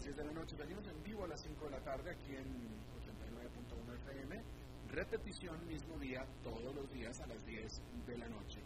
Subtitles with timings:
[0.00, 0.56] Las 10 de la noche.
[0.56, 2.48] Salimos en vivo a las 5 de la tarde aquí en
[2.96, 4.42] 89.1 FM
[4.88, 7.66] repetición mismo día, todos los días a las 10
[8.06, 8.60] de la noche.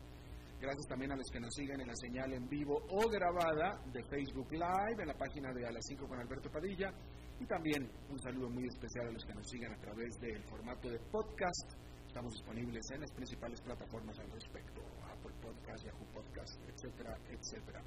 [0.61, 4.03] Gracias también a los que nos siguen en la señal en vivo o grabada de
[4.05, 6.95] Facebook Live, en la página de A las 5 con Alberto Padilla.
[7.41, 10.89] Y también un saludo muy especial a los que nos siguen a través del formato
[10.89, 11.75] de podcast.
[12.07, 17.83] Estamos disponibles en las principales plataformas al respecto, Apple Podcast, Yahoo Podcast, etcétera, etcétera.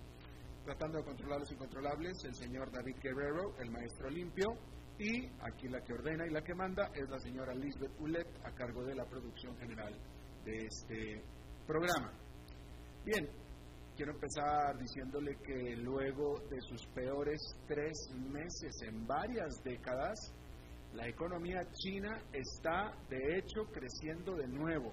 [0.68, 4.48] Tratando de controlar los incontrolables, el señor David Guerrero, el maestro limpio,
[5.00, 8.52] y aquí la que ordena y la que manda es la señora Lisbeth Ulet, a
[8.52, 9.98] cargo de la producción general
[10.44, 11.24] de este
[11.66, 12.12] programa.
[13.06, 13.30] Bien,
[13.96, 17.94] quiero empezar diciéndole que luego de sus peores tres
[18.30, 20.20] meses en varias décadas,
[20.92, 24.92] la economía china está de hecho creciendo de nuevo.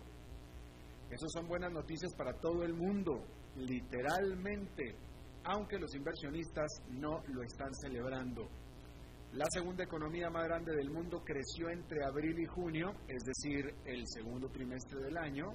[1.11, 3.25] Esas son buenas noticias para todo el mundo,
[3.57, 4.95] literalmente,
[5.45, 8.49] aunque los inversionistas no lo están celebrando.
[9.33, 14.05] La segunda economía más grande del mundo creció entre abril y junio, es decir, el
[14.07, 15.47] segundo trimestre del año,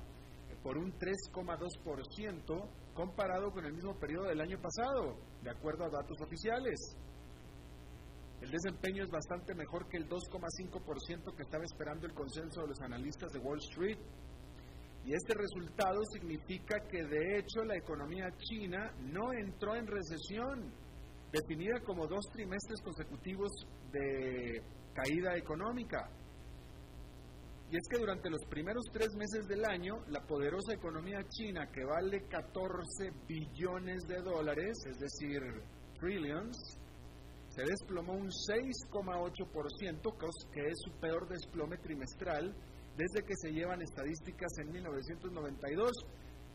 [0.61, 6.19] por un 3,2% comparado con el mismo periodo del año pasado, de acuerdo a datos
[6.21, 6.97] oficiales.
[8.41, 12.81] El desempeño es bastante mejor que el 2,5% que estaba esperando el consenso de los
[12.81, 13.97] analistas de Wall Street.
[15.05, 20.71] Y este resultado significa que de hecho la economía china no entró en recesión,
[21.31, 23.51] definida como dos trimestres consecutivos
[23.91, 24.61] de
[24.93, 26.09] caída económica.
[27.71, 31.85] Y es que durante los primeros tres meses del año, la poderosa economía china, que
[31.85, 35.39] vale 14 billones de dólares, es decir,
[35.99, 36.57] trillions,
[37.49, 40.17] se desplomó un 6,8%,
[40.51, 42.55] que es su peor desplome trimestral
[42.99, 45.93] desde que se llevan estadísticas en 1992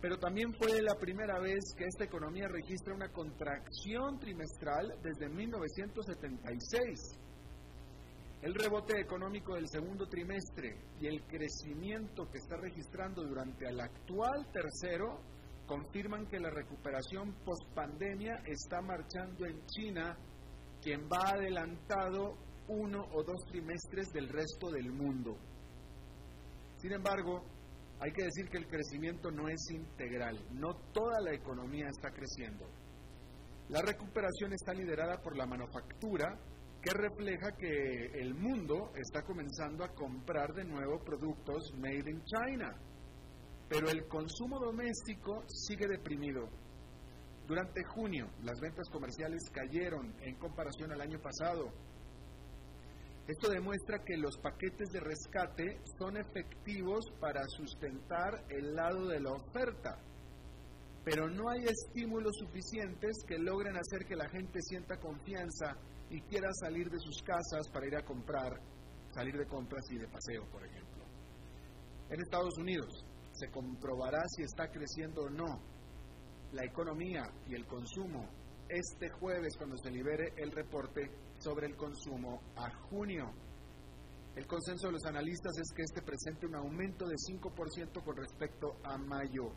[0.05, 7.19] pero también fue la primera vez que esta economía registra una contracción trimestral desde 1976.
[8.43, 14.47] El rebote económico del segundo trimestre y el crecimiento que está registrando durante el actual
[14.53, 15.23] tercero
[15.67, 20.19] confirman que la recuperación post-pandemia está marchando en China,
[20.83, 22.37] quien va adelantado
[22.69, 25.39] uno o dos trimestres del resto del mundo.
[26.85, 27.43] Sin embargo,
[27.99, 32.69] hay que decir que el crecimiento no es integral, no toda la economía está creciendo.
[33.71, 36.39] La recuperación está liderada por la manufactura,
[36.83, 42.77] que refleja que el mundo está comenzando a comprar de nuevo productos made in China,
[43.67, 46.51] pero el consumo doméstico sigue deprimido.
[47.47, 51.73] Durante junio, las ventas comerciales cayeron en comparación al año pasado,
[53.27, 59.33] esto demuestra que los paquetes de rescate son efectivos para sustentar el lado de la
[59.33, 59.99] oferta,
[61.05, 65.77] pero no hay estímulos suficientes que logren hacer que la gente sienta confianza
[66.11, 68.61] y quiera salir de sus casas para ir a comprar,
[69.15, 71.05] salir de compras y de paseo, por ejemplo.
[72.11, 75.63] En Estados Unidos se comprobará si está creciendo o no
[76.53, 78.29] la economía y el consumo
[78.69, 81.11] este jueves cuando se libere el reporte
[81.45, 83.31] sobre el consumo a junio.
[84.35, 88.79] El consenso de los analistas es que este presente un aumento de 5% con respecto
[88.83, 89.53] a mayo.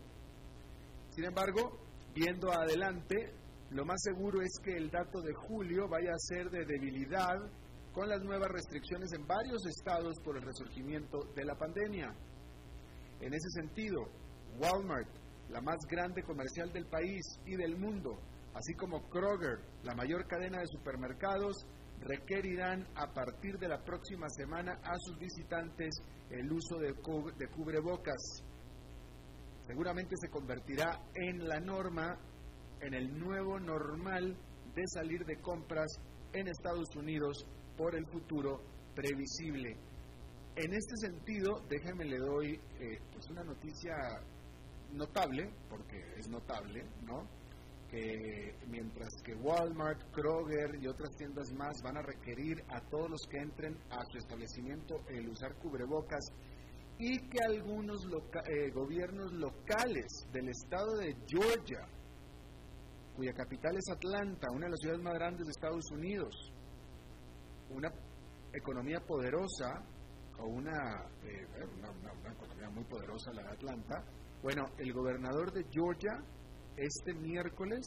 [1.10, 1.80] Sin embargo,
[2.14, 3.34] viendo adelante,
[3.72, 7.38] lo más seguro es que el dato de julio vaya a ser de debilidad
[7.94, 12.14] con las nuevas restricciones en varios estados por el resurgimiento de la pandemia.
[13.20, 14.10] En ese sentido,
[14.60, 15.10] Walmart,
[15.50, 18.20] la más grande comercial del país y del mundo,
[18.54, 21.66] así como Kroger, la mayor cadena de supermercados,
[22.02, 25.96] requerirán a partir de la próxima semana a sus visitantes
[26.30, 26.94] el uso de,
[27.50, 28.44] cubrebocas.
[29.66, 32.18] Seguramente se convertirá en la norma,
[32.82, 34.38] en el nuevo normal
[34.74, 35.88] de salir de compras
[36.34, 37.46] en Estados Unidos
[37.76, 38.62] por el futuro
[38.96, 39.76] previsible.
[40.56, 43.94] En este sentido, déjenme le doy eh, pues una noticia
[44.92, 47.28] notable, porque es notable, ¿no?
[47.90, 53.22] Que mientras que Walmart, Kroger y otras tiendas más van a requerir a todos los
[53.30, 56.26] que entren a su establecimiento el usar cubrebocas
[57.00, 58.06] y que algunos
[58.50, 61.88] eh, gobiernos locales del estado de Georgia,
[63.16, 66.52] cuya capital es Atlanta, una de las ciudades más grandes de Estados Unidos,
[67.70, 67.92] una
[68.54, 69.84] economía poderosa,
[70.40, 71.48] o una, eh,
[71.78, 74.04] una economía muy poderosa la de Atlanta,
[74.42, 76.24] bueno, el gobernador de Georgia
[76.78, 77.86] este miércoles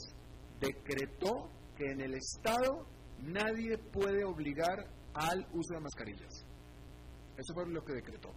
[0.60, 2.86] decretó que en el Estado
[3.22, 4.78] nadie puede obligar
[5.14, 6.44] al uso de mascarillas.
[7.36, 8.30] Eso fue lo que decretó.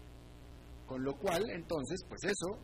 [0.85, 2.59] Con lo cual, entonces, pues eso,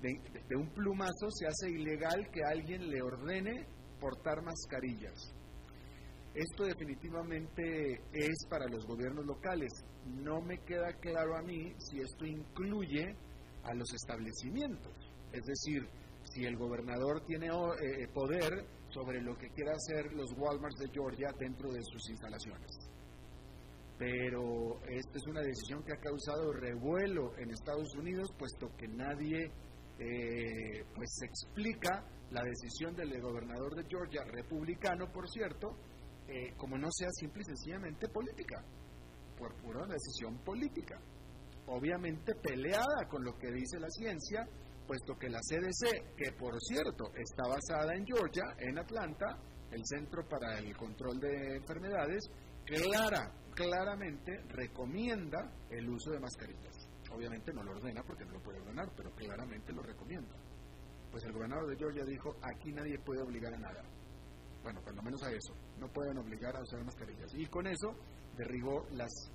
[0.00, 3.66] de, un plumazo se hace ilegal que alguien le ordene
[4.00, 5.34] portar mascarillas.
[6.34, 9.70] Esto definitivamente es para los gobiernos locales.
[10.06, 13.14] No me queda claro a mí si esto incluye
[13.62, 14.92] a los establecimientos.
[15.32, 15.88] Es decir,
[16.34, 20.90] si el gobernador tiene eh, eh, poder sobre lo que quiera hacer los Walmarts de
[20.92, 22.70] Georgia dentro de sus instalaciones.
[23.96, 29.52] Pero esta es una decisión que ha causado revuelo en Estados Unidos, puesto que nadie
[30.00, 35.76] eh, pues explica la decisión del gobernador de Georgia, republicano por cierto,
[36.56, 38.64] como no sea simple y sencillamente política,
[39.38, 40.98] por pura decisión política.
[41.66, 44.48] Obviamente peleada con lo que dice la ciencia,
[44.86, 49.38] puesto que la CDC, que por cierto está basada en Georgia, en Atlanta,
[49.70, 52.30] el Centro para el Control de Enfermedades,
[52.64, 56.88] clara, claramente recomienda el uso de mascarillas.
[57.10, 60.34] Obviamente no lo ordena porque no lo puede ordenar, pero claramente lo recomienda.
[61.10, 63.84] Pues el gobernador de Georgia dijo, aquí nadie puede obligar a nada.
[64.62, 65.54] Bueno, cuando menos a eso.
[65.78, 67.32] No pueden obligar a usar mascarillas.
[67.34, 67.94] Y con eso
[68.36, 69.30] derribó las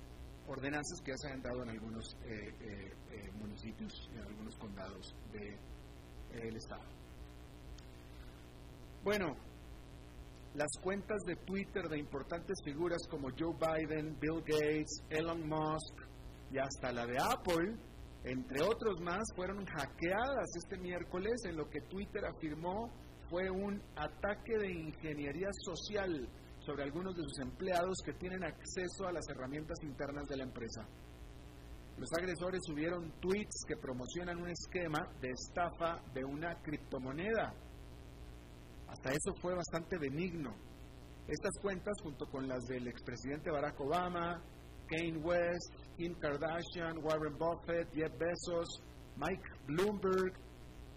[0.50, 5.14] ordenanzas que ya se han dado en algunos eh, eh, eh, municipios en algunos condados
[5.32, 6.82] del Estado.
[9.04, 9.36] Bueno,
[10.54, 15.94] las cuentas de Twitter de importantes figuras como Joe Biden, Bill Gates, Elon Musk
[16.50, 17.76] y hasta la de Apple,
[18.24, 22.90] entre otros más, fueron hackeadas este miércoles en lo que Twitter afirmó
[23.30, 26.28] fue un ataque de ingeniería social
[26.60, 30.86] sobre algunos de sus empleados que tienen acceso a las herramientas internas de la empresa.
[31.96, 37.52] Los agresores subieron tweets que promocionan un esquema de estafa de una criptomoneda.
[38.88, 40.54] Hasta eso fue bastante benigno.
[41.28, 44.42] Estas cuentas, junto con las del expresidente Barack Obama,
[44.88, 48.82] Kane West, Kim Kardashian, Warren Buffett, Jeff Bezos,
[49.16, 50.32] Mike Bloomberg,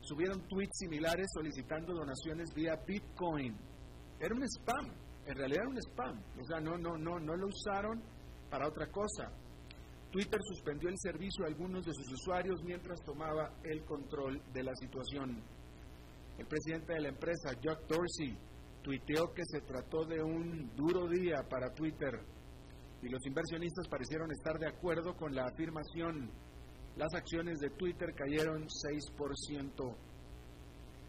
[0.02, 3.56] subieron tweets similares solicitando donaciones vía Bitcoin.
[4.20, 4.90] Era un spam,
[5.26, 8.02] en realidad era un spam, o sea, no, no, no, no lo usaron
[8.50, 9.32] para otra cosa.
[10.12, 14.76] Twitter suspendió el servicio a algunos de sus usuarios mientras tomaba el control de la
[14.76, 15.44] situación.
[16.38, 18.38] El presidente de la empresa, Jack Dorsey,
[18.84, 22.20] tuiteó que se trató de un duro día para Twitter
[23.02, 26.32] y los inversionistas parecieron estar de acuerdo con la afirmación.
[26.96, 29.96] Las acciones de Twitter cayeron 6%.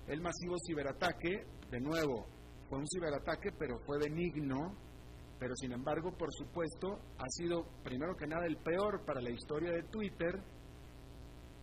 [0.08, 2.26] El masivo ciberataque, de nuevo,
[2.74, 4.74] fue un ciberataque, pero fue benigno
[5.38, 9.72] pero sin embargo, por supuesto, ha sido primero que nada el peor para la historia
[9.72, 10.40] de Twitter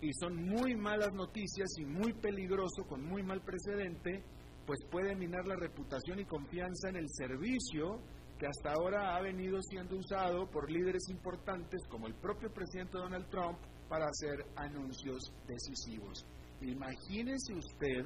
[0.01, 4.23] y son muy malas noticias y muy peligroso, con muy mal precedente,
[4.68, 8.01] pues puede minar la reputación y confianza en el servicio
[8.37, 13.30] que hasta ahora ha venido siendo usado por líderes importantes como el propio presidente Donald
[13.30, 16.25] Trump para hacer anuncios decisivos.
[16.61, 18.06] Imagínese usted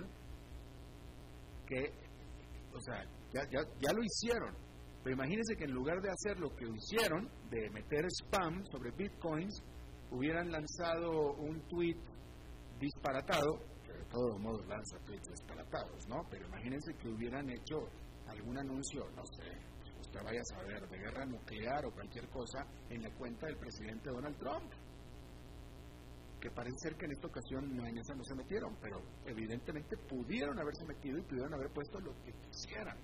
[1.65, 2.04] que,
[2.75, 3.03] o sea,
[3.33, 4.53] ya, ya, ya lo hicieron,
[5.03, 9.63] pero imagínense que en lugar de hacer lo que hicieron, de meter spam sobre bitcoins,
[10.11, 11.97] hubieran lanzado un tweet
[12.79, 16.23] disparatado, que de todos modos lanza tweets disparatados, ¿no?
[16.29, 17.87] Pero imagínense que hubieran hecho
[18.27, 19.51] algún anuncio, no sé,
[19.99, 24.09] usted vaya a saber, de guerra nuclear o cualquier cosa en la cuenta del presidente
[24.09, 24.71] Donald Trump.
[26.45, 29.97] Que parece ser que en esta ocasión no, en esa no se metieron, pero evidentemente
[29.97, 32.95] pudieron haberse metido y pudieron haber puesto lo que quisieran.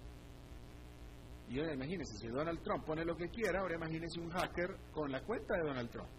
[1.49, 5.11] Y ahora imagínense, si Donald Trump pone lo que quiera, ahora imagínense un hacker con
[5.11, 6.11] la cuenta de Donald Trump.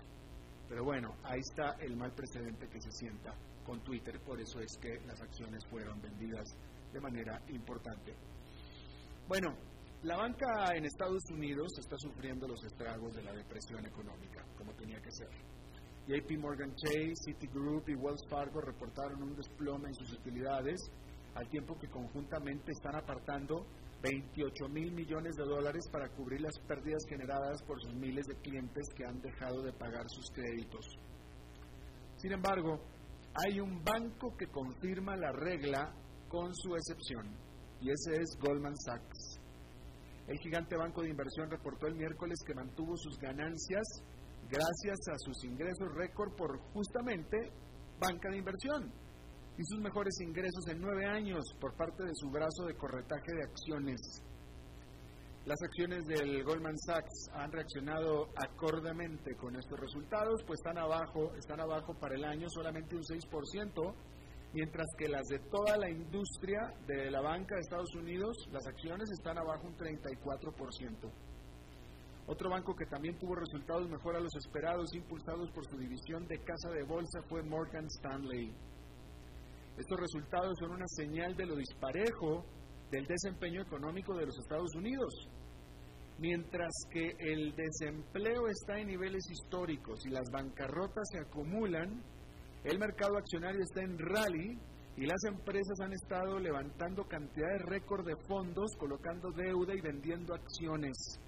[0.68, 3.32] Pero bueno, ahí está el mal precedente que se sienta
[3.64, 6.58] con Twitter, por eso es que las acciones fueron vendidas
[6.92, 8.16] de manera importante.
[9.28, 9.56] Bueno,
[10.02, 15.00] la banca en Estados Unidos está sufriendo los estragos de la depresión económica, como tenía
[15.00, 15.51] que ser.
[16.06, 20.80] JP Morgan Chase, Citigroup y Wells Fargo reportaron un desplome en sus utilidades,
[21.34, 23.64] al tiempo que conjuntamente están apartando
[24.02, 28.88] 28 mil millones de dólares para cubrir las pérdidas generadas por sus miles de clientes
[28.96, 30.84] que han dejado de pagar sus créditos.
[32.16, 32.80] Sin embargo,
[33.34, 35.94] hay un banco que confirma la regla
[36.28, 37.32] con su excepción,
[37.80, 39.38] y ese es Goldman Sachs.
[40.26, 43.82] El gigante banco de inversión reportó el miércoles que mantuvo sus ganancias
[44.52, 47.50] gracias a sus ingresos récord por justamente
[47.98, 48.92] banca de inversión
[49.56, 53.44] y sus mejores ingresos en nueve años por parte de su brazo de corretaje de
[53.44, 54.00] acciones.
[55.46, 61.60] Las acciones del Goldman Sachs han reaccionado acordemente con estos resultados, pues están abajo, están
[61.60, 63.94] abajo para el año solamente un 6%,
[64.52, 69.10] mientras que las de toda la industria de la banca de Estados Unidos, las acciones
[69.10, 71.31] están abajo un 34%.
[72.32, 76.38] Otro banco que también tuvo resultados mejor a los esperados, impulsados por su división de
[76.38, 78.50] casa de bolsa, fue Morgan Stanley.
[79.76, 82.42] Estos resultados son una señal de lo disparejo
[82.90, 85.12] del desempeño económico de los Estados Unidos.
[86.20, 92.02] Mientras que el desempleo está en niveles históricos y las bancarrotas se acumulan,
[92.64, 94.58] el mercado accionario está en rally
[94.96, 101.20] y las empresas han estado levantando cantidades récord de fondos, colocando deuda y vendiendo acciones.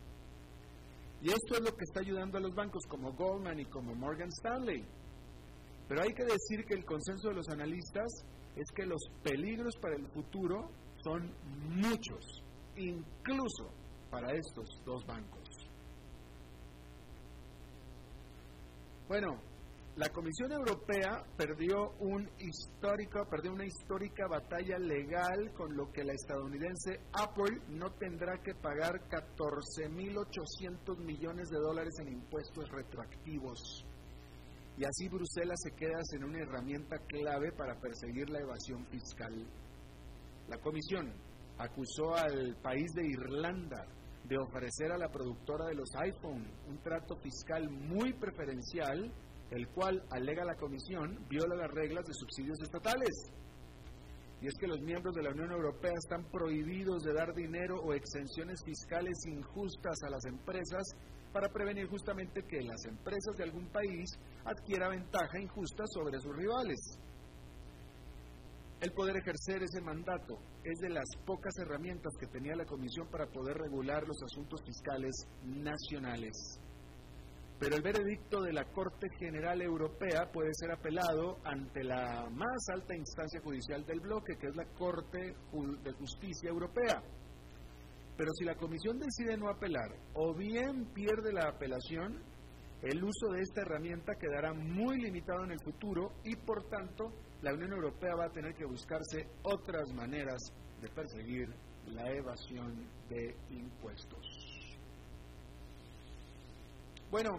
[1.24, 4.28] Y esto es lo que está ayudando a los bancos como Goldman y como Morgan
[4.28, 4.84] Stanley.
[5.88, 8.12] Pero hay que decir que el consenso de los analistas
[8.54, 10.68] es que los peligros para el futuro
[11.02, 11.34] son
[11.70, 12.42] muchos,
[12.76, 13.70] incluso
[14.10, 15.48] para estos dos bancos.
[19.08, 19.40] Bueno,
[19.96, 26.12] la Comisión Europea perdió, un histórico, perdió una histórica batalla legal con lo que la
[26.12, 33.86] estadounidense Apple no tendrá que pagar 14.800 millones de dólares en impuestos retroactivos.
[34.76, 39.46] Y así Bruselas se queda sin una herramienta clave para perseguir la evasión fiscal.
[40.48, 41.12] La Comisión
[41.58, 43.86] acusó al país de Irlanda
[44.24, 49.12] de ofrecer a la productora de los iPhone un trato fiscal muy preferencial,
[49.54, 53.32] el cual, alega la Comisión, viola las reglas de subsidios estatales.
[54.40, 57.94] Y es que los miembros de la Unión Europea están prohibidos de dar dinero o
[57.94, 60.82] exenciones fiscales injustas a las empresas
[61.32, 64.10] para prevenir justamente que las empresas de algún país
[64.44, 66.98] adquiera ventaja injusta sobre sus rivales.
[68.80, 73.26] El poder ejercer ese mandato es de las pocas herramientas que tenía la Comisión para
[73.26, 76.60] poder regular los asuntos fiscales nacionales.
[77.58, 82.96] Pero el veredicto de la Corte General Europea puede ser apelado ante la más alta
[82.96, 85.34] instancia judicial del bloque, que es la Corte
[85.82, 87.02] de Justicia Europea.
[88.16, 92.22] Pero si la Comisión decide no apelar o bien pierde la apelación,
[92.82, 97.54] el uso de esta herramienta quedará muy limitado en el futuro y por tanto la
[97.54, 100.38] Unión Europea va a tener que buscarse otras maneras
[100.80, 101.48] de perseguir
[101.86, 104.33] la evasión de impuestos.
[107.14, 107.30] Bueno,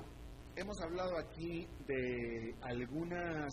[0.56, 3.52] hemos hablado aquí de algunas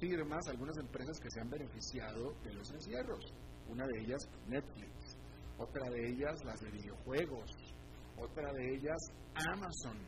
[0.00, 3.20] firmas, algunas empresas que se han beneficiado de los encierros.
[3.68, 5.18] Una de ellas, Netflix.
[5.58, 7.50] Otra de ellas, las de videojuegos.
[8.16, 8.96] Otra de ellas,
[9.52, 9.98] Amazon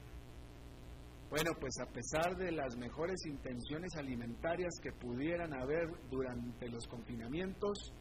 [1.28, 7.93] bueno, pues a pesar de las mejores intenciones alimentarias que pudieran haber durante los confinamientos,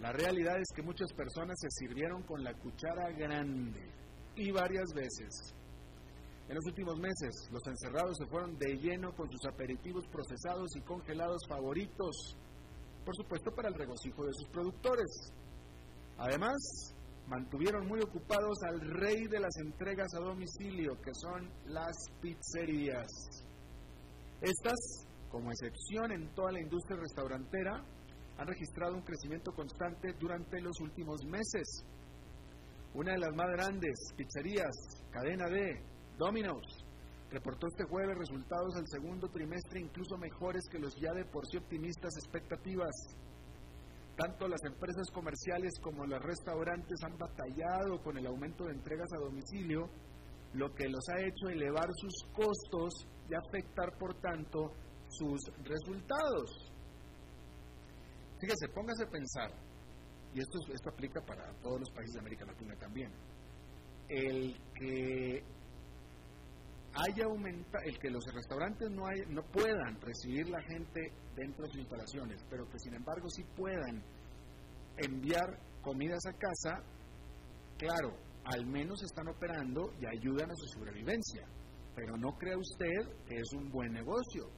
[0.00, 3.92] la realidad es que muchas personas se sirvieron con la cuchara grande
[4.34, 5.54] y varias veces.
[6.48, 10.80] En los últimos meses, los encerrados se fueron de lleno con sus aperitivos procesados y
[10.82, 12.36] congelados favoritos,
[13.04, 15.32] por supuesto para el regocijo de sus productores.
[16.18, 16.94] Además,
[17.26, 23.08] mantuvieron muy ocupados al rey de las entregas a domicilio, que son las pizzerías.
[24.42, 27.82] Estas, como excepción en toda la industria restaurantera,
[28.36, 31.86] han registrado un crecimiento constante durante los últimos meses.
[32.92, 34.74] Una de las más grandes pizzerías,
[35.10, 35.82] cadena D,
[36.18, 36.84] Domino's,
[37.30, 41.56] reportó este jueves resultados al segundo trimestre incluso mejores que los ya de por sí
[41.56, 42.94] optimistas expectativas.
[44.16, 49.18] Tanto las empresas comerciales como los restaurantes han batallado con el aumento de entregas a
[49.18, 49.90] domicilio,
[50.52, 52.94] lo que los ha hecho elevar sus costos
[53.28, 54.70] y afectar, por tanto,
[55.08, 56.72] sus resultados.
[58.38, 59.50] Fíjese, póngase a pensar,
[60.32, 63.10] y esto, esto aplica para todos los países de América Latina también,
[64.08, 65.42] el que
[66.94, 71.00] haya aumenta, el que los restaurantes no, hay, no puedan recibir la gente
[71.34, 74.02] dentro de sus instalaciones, pero que sin embargo sí puedan
[74.96, 76.82] enviar comidas a casa,
[77.78, 81.46] claro, al menos están operando y ayudan a su sobrevivencia.
[81.94, 84.50] Pero no crea usted que es un buen negocio.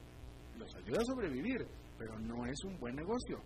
[0.57, 1.66] Los ayuda a sobrevivir,
[1.99, 3.38] pero no es un buen negocio.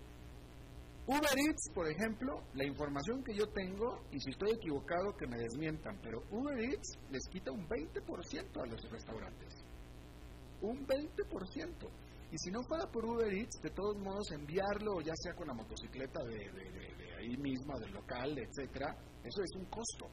[1.11, 5.39] Uber Eats, por ejemplo, la información que yo tengo, y si estoy equivocado que me
[5.39, 9.53] desmientan, pero Uber Eats les quita un 20% a los restaurantes.
[10.63, 11.91] Un 20%.
[12.31, 15.55] Y si no fuera por Uber Eats, de todos modos enviarlo, ya sea con la
[15.55, 16.49] motocicleta de,
[17.19, 20.07] ahí misma, del local, etcétera, eso es un costo.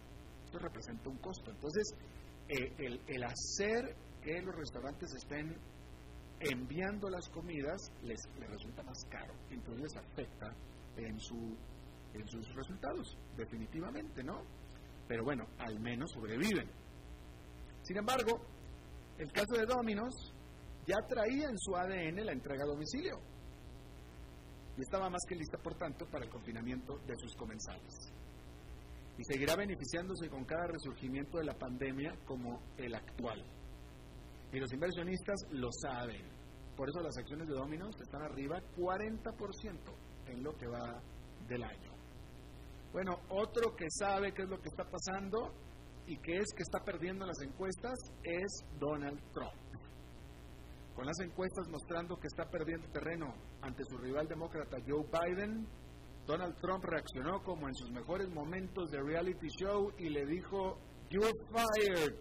[0.47, 1.51] Eso representa un costo.
[1.51, 1.93] Entonces,
[2.49, 5.61] eh, el, el hacer que los restaurantes estén
[6.39, 9.35] enviando las comidas les, les resulta más caro.
[9.51, 10.55] Entonces les afecta
[10.97, 11.57] en, su,
[12.13, 14.43] en sus resultados, definitivamente, ¿no?
[15.07, 16.69] Pero bueno, al menos sobreviven.
[17.83, 18.41] Sin embargo,
[19.17, 20.13] el caso de Dominos
[20.85, 23.19] ya traía en su ADN la entrega a domicilio
[24.77, 28.13] y estaba más que lista, por tanto, para el confinamiento de sus comensales.
[29.17, 33.43] Y seguirá beneficiándose con cada resurgimiento de la pandemia como el actual.
[34.53, 36.29] Y los inversionistas lo saben.
[36.75, 41.01] Por eso las acciones de Dominos están arriba 40% en lo que va
[41.47, 41.91] del año.
[42.91, 45.53] Bueno, otro que sabe qué es lo que está pasando
[46.05, 47.93] y que es que está perdiendo las encuestas
[48.23, 49.67] es Donald Trump.
[50.95, 55.67] Con las encuestas mostrando que está perdiendo terreno ante su rival demócrata Joe Biden,
[56.25, 60.79] Donald Trump reaccionó como en sus mejores momentos de reality show y le dijo,
[61.09, 62.15] You're fired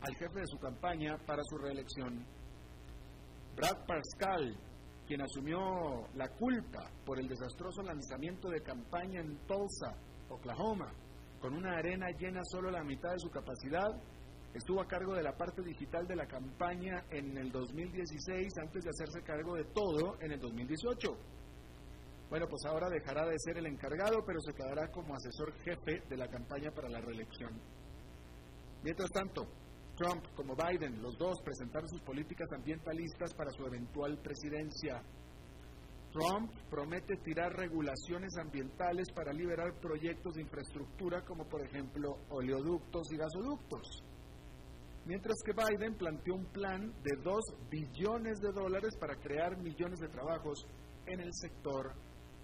[0.00, 2.24] al jefe de su campaña para su reelección.
[3.56, 4.56] Brad Pascal,
[5.06, 9.96] quien asumió la culpa por el desastroso lanzamiento de campaña en Tulsa,
[10.28, 10.92] Oklahoma,
[11.40, 13.90] con una arena llena solo la mitad de su capacidad,
[14.54, 18.90] estuvo a cargo de la parte digital de la campaña en el 2016 antes de
[18.90, 21.08] hacerse cargo de todo en el 2018.
[22.30, 26.16] Bueno, pues ahora dejará de ser el encargado, pero se quedará como asesor jefe de
[26.16, 27.60] la campaña para la reelección.
[28.82, 29.46] Mientras tanto,
[29.96, 35.02] Trump como Biden, los dos presentaron sus políticas ambientalistas para su eventual presidencia.
[36.12, 43.16] Trump promete tirar regulaciones ambientales para liberar proyectos de infraestructura como por ejemplo oleoductos y
[43.16, 44.02] gasoductos.
[45.04, 50.08] Mientras que Biden planteó un plan de 2 billones de dólares para crear millones de
[50.08, 50.64] trabajos
[51.06, 51.92] en el sector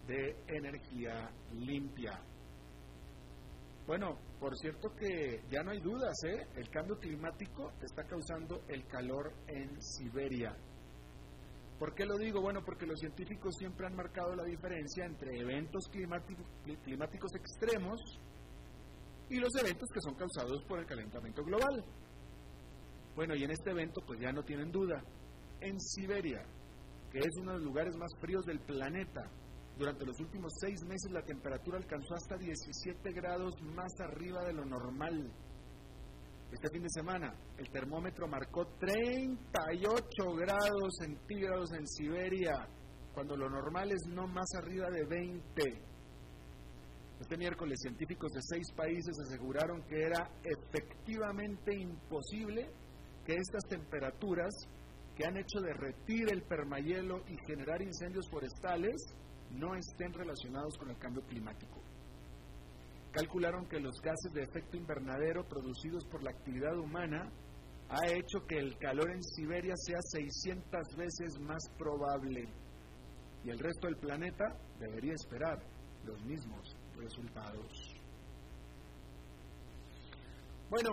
[0.07, 2.21] de energía limpia.
[3.87, 6.47] Bueno, por cierto que ya no hay dudas, ¿eh?
[6.55, 10.57] El cambio climático está causando el calor en Siberia.
[11.79, 12.41] ¿Por qué lo digo?
[12.41, 18.01] Bueno, porque los científicos siempre han marcado la diferencia entre eventos climáticos extremos
[19.31, 21.85] y los eventos que son causados por el calentamiento global.
[23.15, 25.03] Bueno, y en este evento pues ya no tienen duda.
[25.61, 26.45] En Siberia,
[27.11, 29.31] que es uno de los lugares más fríos del planeta,
[29.79, 34.65] durante los últimos seis meses la temperatura alcanzó hasta 17 grados más arriba de lo
[34.65, 35.33] normal.
[36.51, 42.69] Este fin de semana el termómetro marcó 38 grados centígrados en Siberia,
[43.15, 45.89] cuando lo normal es no más arriba de 20.
[47.21, 52.69] Este miércoles científicos de seis países aseguraron que era efectivamente imposible
[53.25, 54.55] que estas temperaturas
[55.15, 58.95] que han hecho derretir el permahielo y generar incendios forestales
[59.53, 61.83] no estén relacionados con el cambio climático.
[63.13, 67.31] Calcularon que los gases de efecto invernadero producidos por la actividad humana
[67.89, 72.49] ha hecho que el calor en Siberia sea 600 veces más probable
[73.45, 74.45] y el resto del planeta
[74.79, 75.59] debería esperar
[76.05, 77.99] los mismos resultados.
[80.69, 80.91] Bueno,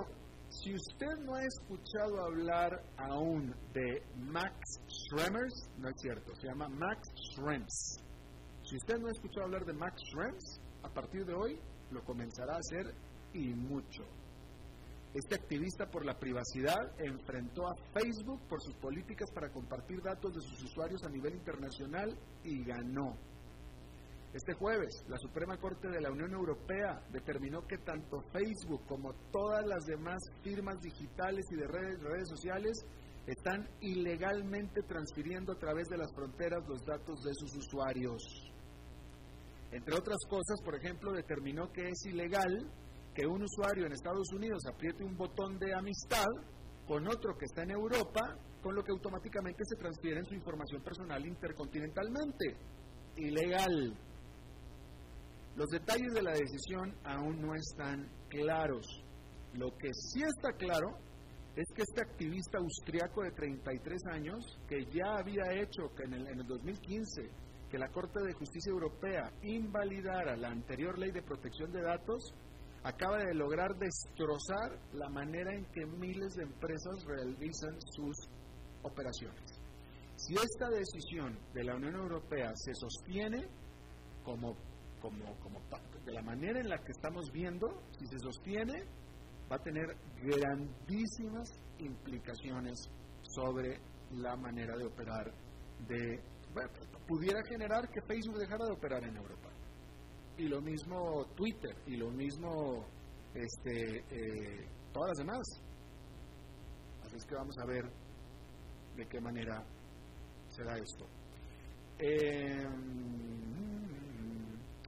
[0.47, 4.55] si usted no ha escuchado hablar aún de Max
[4.87, 8.04] Schremers, no es cierto, se llama Max Schrems.
[8.65, 11.59] Si usted no ha escuchado hablar de Max Schrems, a partir de hoy
[11.91, 12.95] lo comenzará a hacer
[13.31, 14.03] y mucho.
[15.13, 20.41] Este activista por la privacidad enfrentó a Facebook por sus políticas para compartir datos de
[20.41, 23.15] sus usuarios a nivel internacional y ganó.
[24.33, 29.63] Este jueves, la Suprema Corte de la Unión Europea determinó que tanto Facebook como todas
[29.67, 32.83] las demás firmas digitales y de redes, redes sociales
[33.27, 38.54] están ilegalmente transfiriendo a través de las fronteras los datos de sus usuarios.
[39.71, 42.71] Entre otras cosas, por ejemplo, determinó que es ilegal
[43.13, 46.25] que un usuario en Estados Unidos apriete un botón de amistad
[46.85, 48.21] con otro que está en Europa,
[48.61, 52.57] con lo que automáticamente se transfiere su información personal intercontinentalmente.
[53.15, 53.97] Ilegal.
[55.55, 58.85] Los detalles de la decisión aún no están claros.
[59.53, 60.99] Lo que sí está claro
[61.55, 66.27] es que este activista austriaco de 33 años, que ya había hecho que en el,
[66.27, 71.71] en el 2015 que la Corte de Justicia Europea invalidara la anterior ley de protección
[71.71, 72.33] de datos,
[72.83, 78.15] acaba de lograr destrozar la manera en que miles de empresas realizan sus
[78.83, 79.59] operaciones.
[80.15, 83.47] Si esta decisión de la Unión Europea se sostiene
[84.23, 84.55] como,
[85.01, 85.59] como, como
[86.05, 88.85] de la manera en la que estamos viendo, si se sostiene,
[89.51, 91.49] va a tener grandísimas
[91.79, 92.89] implicaciones
[93.23, 93.79] sobre
[94.11, 95.31] la manera de operar
[95.87, 96.21] de,
[96.53, 96.69] bueno,
[97.07, 99.49] pudiera generar que Facebook dejara de operar en Europa.
[100.37, 102.85] Y lo mismo Twitter, y lo mismo
[103.33, 105.43] este, eh, todas las demás.
[107.03, 107.85] Así es que vamos a ver
[108.95, 109.63] de qué manera
[110.49, 111.05] se da esto.
[111.99, 112.65] Eh,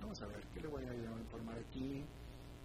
[0.01, 2.03] vamos a ver, ¿qué le voy a informar aquí?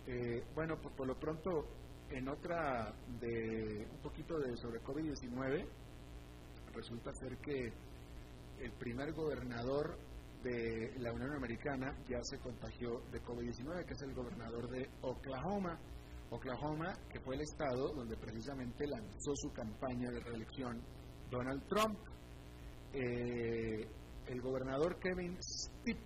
[0.06, 1.68] Eh, bueno, por, por, lo pronto,
[2.10, 5.64] en otra de un poquito de sobre COVID-19,
[6.74, 7.72] resulta ser que
[8.62, 9.98] el primer gobernador
[10.42, 15.79] de la Unión Americana ya se contagió de COVID-19, que es el gobernador de Oklahoma.
[16.31, 20.81] Oklahoma, que fue el estado donde precisamente lanzó su campaña de reelección
[21.31, 21.98] Donald Trump.
[22.94, 23.87] Eh,
[24.27, 25.98] el gobernador Kevin Stitt,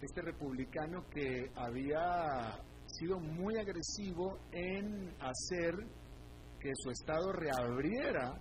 [0.00, 5.74] este republicano que había sido muy agresivo en hacer
[6.58, 8.40] que su estado reabriera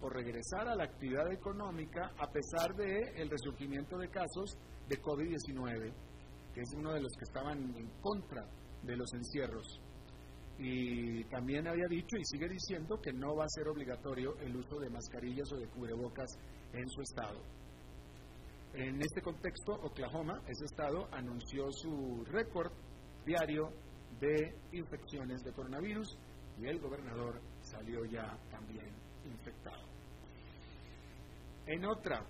[0.00, 4.56] o regresara a la actividad económica a pesar de el resurgimiento de casos
[4.88, 5.92] de COVID-19,
[6.54, 8.46] que es uno de los que estaban en contra
[8.82, 9.80] de los encierros.
[10.58, 14.78] Y también había dicho y sigue diciendo que no va a ser obligatorio el uso
[14.78, 16.30] de mascarillas o de cubrebocas
[16.72, 17.40] en su estado.
[18.72, 22.72] En este contexto, Oklahoma, ese estado, anunció su récord
[23.24, 23.70] diario
[24.20, 26.16] de infecciones de coronavirus
[26.58, 29.86] y el gobernador salió ya también infectado.
[31.66, 32.24] En otra,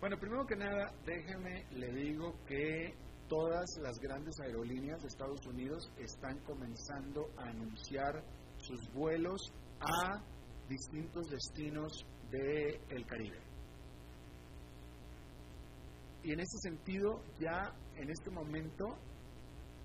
[0.00, 2.94] bueno, primero que nada, déjeme, le digo que
[3.28, 8.24] todas las grandes aerolíneas de Estados Unidos están comenzando a anunciar
[8.58, 9.40] sus vuelos
[9.80, 10.22] a
[10.68, 11.92] distintos destinos
[12.30, 13.40] del el Caribe.
[16.22, 18.84] Y en ese sentido, ya en este momento,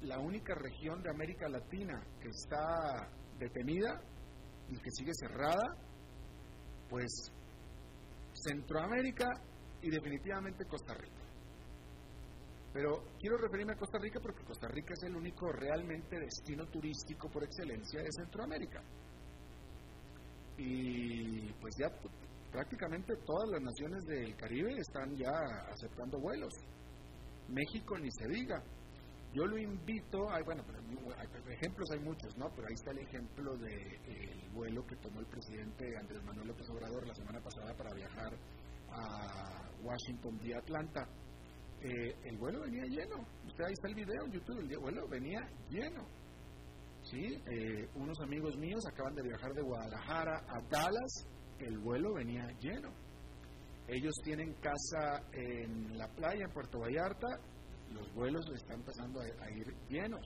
[0.02, 4.02] la única región de América Latina que está detenida
[4.70, 5.76] y que sigue cerrada,
[6.96, 7.30] pues
[8.32, 9.28] Centroamérica
[9.82, 11.26] y definitivamente Costa Rica.
[12.72, 17.30] Pero quiero referirme a Costa Rica porque Costa Rica es el único realmente destino turístico
[17.30, 18.82] por excelencia de Centroamérica.
[20.58, 21.92] Y pues ya
[22.50, 25.36] prácticamente todas las naciones del Caribe están ya
[25.70, 26.54] aceptando vuelos.
[27.50, 28.64] México ni se diga.
[29.36, 30.64] Yo lo invito, hay, bueno,
[31.50, 32.50] ejemplos hay muchos, ¿no?
[32.56, 37.06] Pero ahí está el ejemplo del vuelo que tomó el presidente Andrés Manuel López Obrador
[37.06, 38.34] la semana pasada para viajar
[38.92, 41.06] a Washington vía Atlanta.
[41.82, 43.28] Eh, el vuelo venía lleno.
[43.46, 46.08] Usted ahí está el video en YouTube, el vuelo venía lleno.
[47.04, 47.20] ¿Sí?
[47.20, 51.28] Eh, unos amigos míos acaban de viajar de Guadalajara a Dallas,
[51.60, 52.90] el vuelo venía lleno.
[53.90, 57.28] Ellos tienen casa en la playa, en Puerto Vallarta,
[57.96, 60.26] los vuelos están empezando a, ir llenos.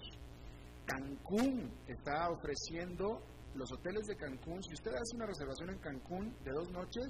[0.86, 3.22] Cancún está ofreciendo
[3.54, 4.62] los hoteles de Cancún.
[4.64, 7.08] Si usted hace una reservación en Cancún de dos noches,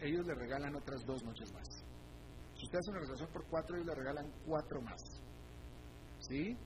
[0.00, 1.68] ellos le regalan otras dos noches más.
[2.54, 5.00] Si usted hace una reservación por cuatro, ellos le regalan cuatro más.
[6.20, 6.56] ¿Sí?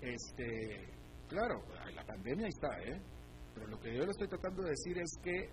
[0.00, 0.88] Este,
[1.28, 1.62] claro,
[1.94, 3.00] la pandemia está, ¿eh?
[3.54, 5.50] Pero lo que yo le estoy tratando de decir es que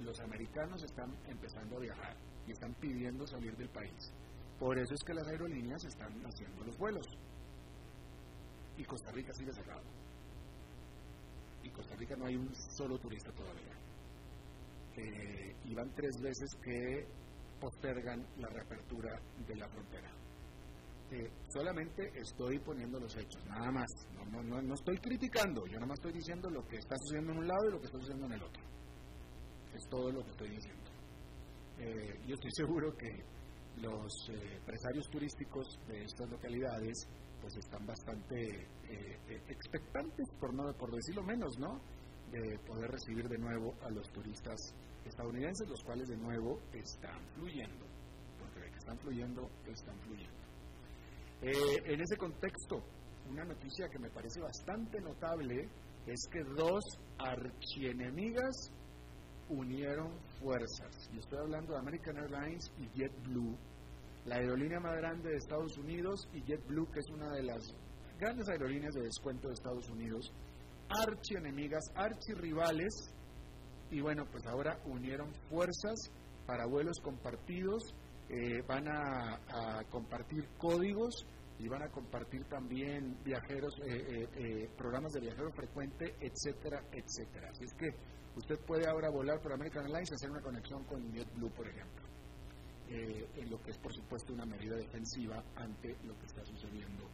[0.00, 4.12] los americanos están empezando a viajar y están pidiendo salir del país.
[4.60, 7.06] Por eso es que las aerolíneas están haciendo los vuelos.
[8.76, 9.82] Y Costa Rica sigue cerrado.
[11.62, 13.72] Y Costa Rica no hay un solo turista todavía.
[14.96, 17.06] Eh, y van tres veces que
[17.58, 20.10] postergan la reapertura de la frontera.
[21.10, 23.88] Eh, solamente estoy poniendo los hechos, nada más.
[24.12, 27.38] No, no, no, estoy criticando, yo nada más estoy diciendo lo que está sucediendo en
[27.38, 28.62] un lado y lo que está sucediendo en el otro.
[29.74, 30.90] Es todo lo que estoy diciendo.
[31.78, 33.08] Eh, yo estoy seguro que
[33.76, 37.08] los eh, empresarios turísticos de estas localidades
[37.40, 41.80] pues están bastante eh, eh, expectantes, por, no, por decirlo menos, ¿no?
[42.30, 44.58] De poder recibir de nuevo a los turistas
[45.04, 47.86] estadounidenses, los cuales de nuevo están fluyendo,
[48.38, 50.38] porque de que están fluyendo, están fluyendo.
[51.40, 52.84] en ese contexto,
[53.28, 55.68] una noticia que me parece bastante notable
[56.06, 56.84] es que dos
[57.18, 58.70] archienemigas
[59.50, 60.10] unieron
[60.40, 61.10] fuerzas.
[61.12, 63.56] Y estoy hablando de American Airlines y JetBlue,
[64.24, 67.74] la aerolínea más grande de Estados Unidos, y JetBlue, que es una de las
[68.18, 70.32] grandes aerolíneas de descuento de Estados Unidos,
[70.88, 73.14] archienemigas, archirrivales,
[73.90, 76.10] y bueno, pues ahora unieron fuerzas
[76.46, 77.94] para vuelos compartidos,
[78.28, 79.40] eh, van a,
[79.90, 81.26] compartir códigos
[81.62, 87.50] y van a compartir también viajeros, eh, eh, programas de viajero frecuente, etcétera, etcétera.
[87.50, 87.90] Así es que
[88.36, 92.10] usted puede ahora volar por American Airlines y hacer una conexión con JetBlue, por ejemplo.
[92.92, 97.08] Eh, en lo que es por supuesto una medida defensiva ante lo que está sucediendo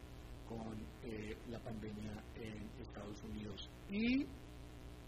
[0.48, 3.70] con eh, la pandemia en Estados Unidos.
[3.90, 4.26] Y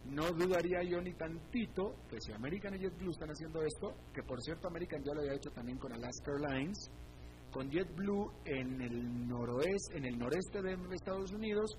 [0.04, 4.42] no dudaría yo ni tantito que si American y JetBlue están haciendo esto, que por
[4.42, 6.90] cierto American ya lo había hecho también con Alaska Airlines,
[7.50, 11.70] con JetBlue en el noroeste, en el noreste de Estados Unidos,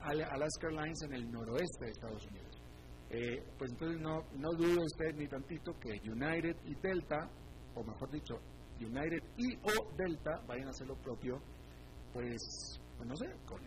[0.00, 2.62] Alaska Airlines en el noroeste de Estados Unidos.
[3.10, 7.28] Eh, pues entonces no, no dude usted ni tantito que United y Delta,
[7.74, 8.34] o mejor dicho,
[8.80, 11.40] United y o Delta vayan a hacer lo propio,
[12.12, 13.60] pues, pues no sé, con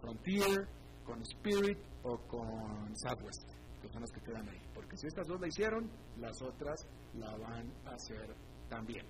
[0.00, 0.68] Frontier,
[1.04, 3.48] con Spirit o con Southwest,
[3.80, 4.60] que son las que quedan ahí.
[4.74, 8.34] Porque si estas dos la hicieron, las otras la van a hacer
[8.68, 9.06] también.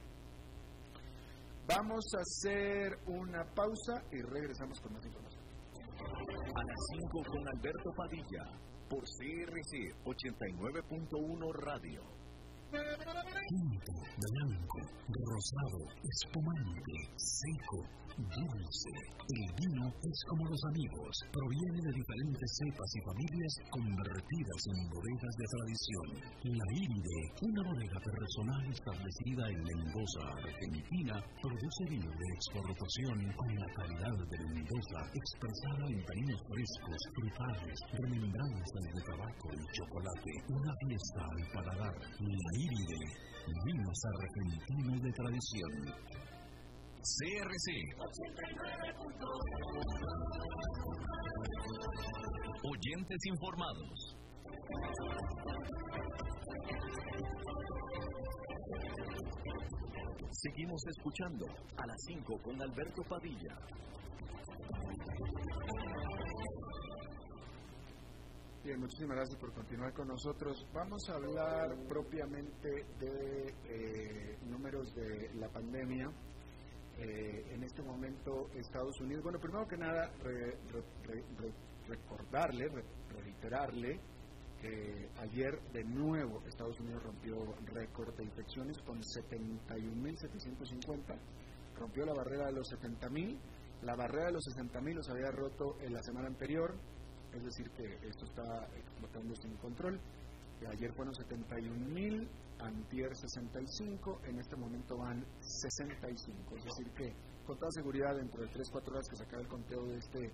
[1.66, 5.42] Vamos a hacer una pausa y regresamos con más información.
[6.54, 8.44] A las 5 con Alberto Padilla,
[8.88, 12.02] por CRC 89.1 Radio.
[12.72, 18.92] Tinto, blanco, rosado, espumante, seco Dulce.
[19.32, 21.12] El vino es como los amigos.
[21.32, 26.08] Proviene de diferentes cepas y familias convertidas en bodegas de tradición.
[26.52, 33.68] La Iride, una bodega personal establecida en Mendoza, Argentina, produce vino de exportación con la
[33.80, 40.32] calidad de Mendoza, expresada en taninos frescos, frutales, remembranzas de tabaco y chocolate.
[40.52, 41.96] Una fiesta al paladar.
[42.20, 43.00] La Iride,
[43.64, 46.31] vinos argentinos de tradición.
[47.02, 47.68] CRC.
[52.62, 54.16] Oyentes informados.
[60.30, 63.58] Seguimos escuchando a las 5 con Alberto Padilla.
[68.62, 70.64] Bien, muchísimas gracias por continuar con nosotros.
[70.72, 72.68] Vamos a hablar propiamente
[73.00, 76.08] de eh, números de la pandemia
[77.02, 79.24] eh, en este momento Estados Unidos.
[79.24, 80.08] Bueno, primero que nada,
[81.88, 82.70] recordarle,
[83.08, 83.98] reiterarle
[84.60, 91.18] que ayer de nuevo Estados Unidos rompió récord de infecciones con 71.750,
[91.74, 93.36] rompió la barrera de los 70.000,
[93.82, 96.72] la barrera de los 60.000 los había roto en la semana anterior,
[97.34, 100.00] es decir que esto está explotando sin control.
[100.66, 102.28] Ayer fueron 71.000
[102.60, 106.56] antier 65, en este momento van 65.
[106.56, 107.12] Es decir que
[107.44, 110.32] con toda seguridad dentro de 3-4 horas que se acabe el conteo de este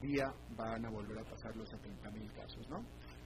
[0.00, 2.68] día van a volver a pasar los 70 mil casos.
[2.68, 2.84] ¿no?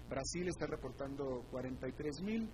[0.09, 2.49] Brasil está reportando 43 mil,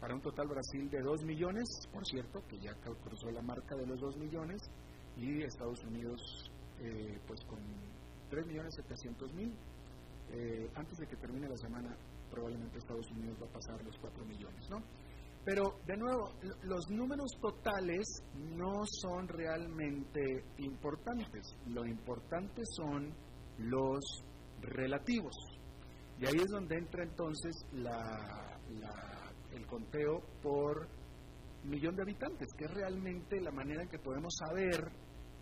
[0.00, 3.86] para un total Brasil de 2 millones, por cierto, que ya cruzó la marca de
[3.86, 4.62] los 2 millones,
[5.16, 7.58] y Estados Unidos eh, pues con
[8.30, 9.52] 3 millones 700 mil.
[10.30, 11.96] Eh, antes de que termine la semana,
[12.30, 14.82] probablemente Estados Unidos va a pasar los 4 millones, ¿no?
[15.44, 21.56] Pero, de nuevo, los números totales no son realmente importantes.
[21.66, 23.14] Lo importante son
[23.58, 24.04] los
[24.60, 25.34] relativos.
[26.20, 27.54] Y ahí es donde entra entonces
[29.52, 30.88] el conteo por
[31.64, 34.90] millón de habitantes, que es realmente la manera en que podemos saber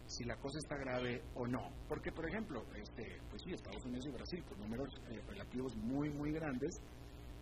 [0.06, 1.70] si la cosa está grave o no.
[1.88, 6.10] Porque, por ejemplo, este, pues sí, Estados Unidos y Brasil, con números eh, relativos muy,
[6.10, 6.80] muy grandes,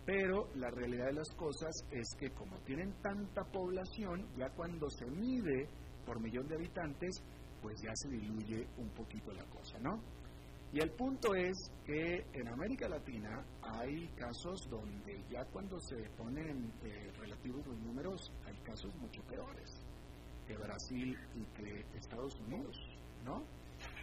[0.05, 5.05] pero la realidad de las cosas es que como tienen tanta población, ya cuando se
[5.05, 5.67] mide
[6.05, 7.23] por millón de habitantes,
[7.61, 9.99] pues ya se diluye un poquito la cosa, ¿no?
[10.71, 16.71] Y el punto es que en América Latina hay casos donde ya cuando se ponen
[16.83, 19.84] eh, relativos los números, hay casos mucho peores
[20.47, 22.77] que Brasil y que Estados Unidos,
[23.23, 23.43] ¿no?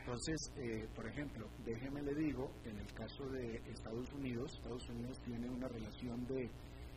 [0.00, 5.20] Entonces, eh, por ejemplo, déjeme le digo, en el caso de Estados Unidos, Estados Unidos
[5.24, 6.50] tiene una relación de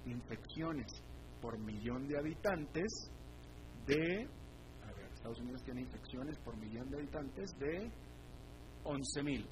[0.05, 0.91] infecciones
[1.41, 3.11] por millón de habitantes
[3.85, 4.27] de,
[4.83, 7.91] a ver, Estados Unidos tiene infecciones por millón de habitantes de
[8.83, 9.45] 11.000,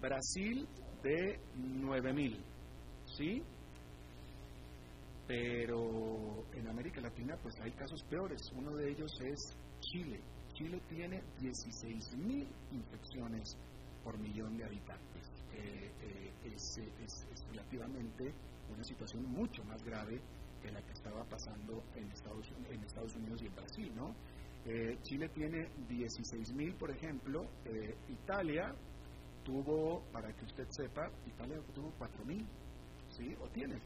[0.00, 0.66] Brasil
[1.02, 2.42] de 9.000,
[3.18, 3.42] ¿sí?
[5.26, 10.20] Pero en América Latina pues hay casos peores, uno de ellos es Chile,
[10.56, 13.56] Chile tiene 16.000 infecciones
[14.02, 15.30] por millón de habitantes.
[15.52, 16.80] Eh, eh, es,
[17.50, 18.32] relativamente
[18.72, 20.20] una situación mucho más grave
[20.62, 24.14] que la que estaba pasando en Estados, en Estados Unidos y en Brasil, ¿no?
[24.64, 27.46] Eh, Chile tiene 16.000, por ejemplo.
[28.08, 28.74] Italia
[29.44, 32.46] tuvo, para que usted sepa, Italia tuvo 4.000,
[33.10, 33.36] ¿sí?
[33.42, 33.76] O tiene.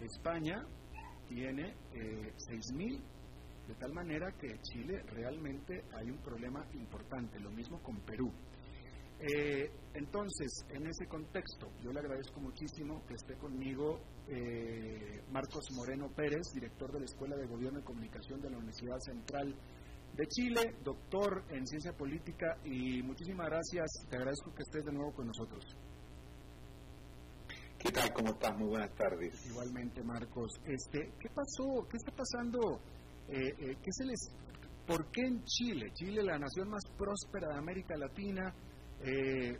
[0.00, 0.64] España
[1.28, 3.00] tiene 6.000
[3.68, 8.32] de tal manera que Chile realmente hay un problema importante, lo mismo con Perú.
[9.20, 16.08] Eh, entonces, en ese contexto, yo le agradezco muchísimo que esté conmigo eh, Marcos Moreno
[16.14, 19.54] Pérez, director de la Escuela de Gobierno y Comunicación de la Universidad Central
[20.14, 25.12] de Chile, doctor en ciencia política y muchísimas gracias, te agradezco que estés de nuevo
[25.12, 25.64] con nosotros.
[28.14, 28.56] ¿Cómo estás?
[28.56, 29.46] Muy buenas tardes.
[29.46, 30.52] Igualmente, Marcos.
[30.64, 31.86] Este, ¿Qué pasó?
[31.90, 32.80] ¿Qué está pasando?
[33.28, 34.30] Eh, eh, ¿Qué se les...
[34.86, 35.90] ¿Por qué en Chile?
[35.94, 38.54] Chile, la nación más próspera de América Latina,
[39.00, 39.52] eh,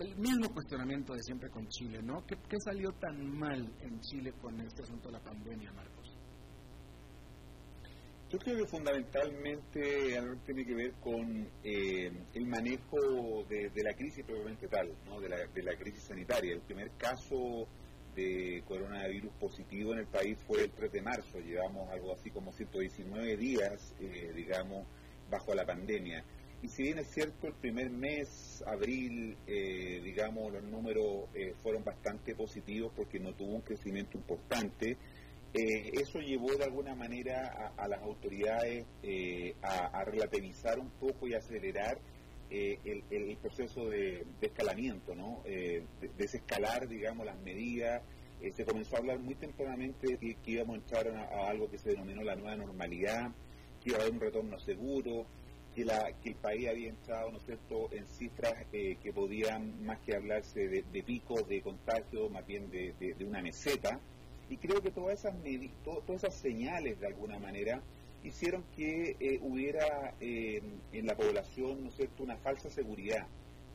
[0.00, 2.26] el mismo cuestionamiento de siempre con Chile, ¿no?
[2.26, 6.05] ¿Qué, ¿Qué, salió tan mal en Chile con este asunto de la pandemia, Marcos?
[8.28, 14.66] Yo creo que fundamentalmente tiene que ver con eh, el manejo de, la crisis propiamente
[14.66, 15.20] tal, ¿no?
[15.20, 16.52] de, la, de la crisis sanitaria.
[16.52, 17.68] El primer caso
[18.16, 21.38] de coronavirus positivo en el país fue el 3 de marzo.
[21.38, 24.86] Llevamos algo así como 119 días, eh, digamos,
[25.30, 26.24] bajo la pandemia.
[26.62, 31.84] Y si bien es cierto, el primer mes, abril, eh, digamos, los números eh, fueron
[31.84, 34.96] bastante positivos porque no tuvo un crecimiento importante,
[35.54, 38.84] eh, eso llevó de alguna manera a, las autoridades
[39.62, 41.98] a, relativizar un poco y acelerar
[42.50, 45.42] el, proceso de, escalamiento, ¿no?
[45.44, 45.84] de,
[46.16, 48.02] desescalar, digamos, las medidas.
[48.54, 51.90] se comenzó a hablar muy tempranamente de que, íbamos a entrar a, algo que se
[51.90, 53.30] denominó la nueva normalidad,
[53.82, 55.26] que iba a haber un retorno seguro,
[55.76, 59.84] que, la, que el país había entrado, ¿no es cierto?, en cifras eh, que podían
[59.84, 64.00] más que hablarse de, picos de contagio, más bien de, una meseta.
[64.48, 65.34] Y creo que todas esas,
[65.84, 67.82] todas esas señales, de alguna manera,
[68.22, 73.26] hicieron que eh, hubiera eh, en la población, ¿no es cierto?, una falsa seguridad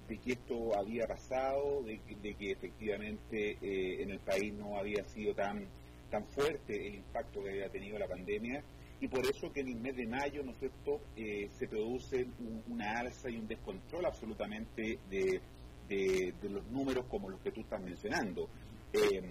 [0.08, 5.34] de que esto había pasado, de, de que efectivamente en el país no había sido
[5.34, 5.68] tan,
[6.10, 8.62] tan fuerte el impacto que había tenido la pandemia
[9.02, 12.28] y por eso que en el mes de mayo, ¿no es cierto?, eh, se produce
[12.68, 15.42] una alza y un descontrol absolutamente de,
[16.44, 18.48] los números como los que tú estás mencionando.
[18.94, 19.22] Eh,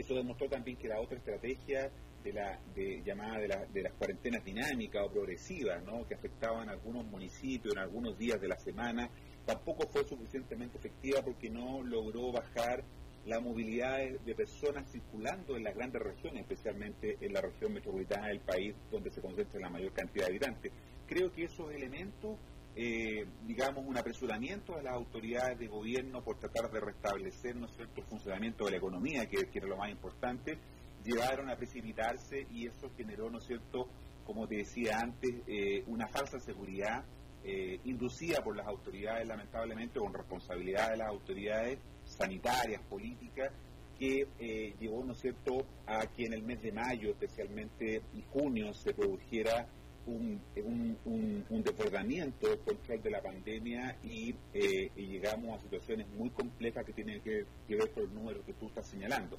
[0.00, 1.90] eso demostró también que la otra estrategia
[2.22, 6.06] de la de, llamada de, las cuarentenas dinámicas o progresivas, ¿no?
[6.06, 9.10] que afectaban a algunos municipios en algunos días de la semana,
[9.46, 12.84] tampoco fue suficientemente efectiva porque no logró bajar
[13.26, 18.40] la movilidad de, personas circulando en las grandes regiones, especialmente en la región metropolitana del
[18.40, 20.72] país donde se concentra la mayor cantidad de habitantes.
[21.06, 22.38] Creo que esos elementos,
[22.76, 28.00] eh, digamos, un apresuramiento de las autoridades de gobierno por tratar de restablecer ¿no cierto?
[28.00, 30.58] el funcionamiento de la economía, que, era lo más importante,
[31.04, 33.88] llevaron a precipitarse y eso generó, ¿no cierto?,
[34.24, 37.04] como te decía antes, eh, una falsa seguridad
[37.42, 43.50] eh, inducida por las autoridades, lamentablemente, con responsabilidad de las autoridades, sanitarias, políticas,
[43.98, 48.72] que eh, llevó, ¿no cierto?, a que en el mes de mayo, especialmente y junio,
[48.72, 49.66] se produjera
[50.10, 56.84] un, un, desbordamiento del control de la pandemia y, eh, llegamos a situaciones muy complejas
[56.84, 59.38] que tienen que, ver con el número que tú estás señalando.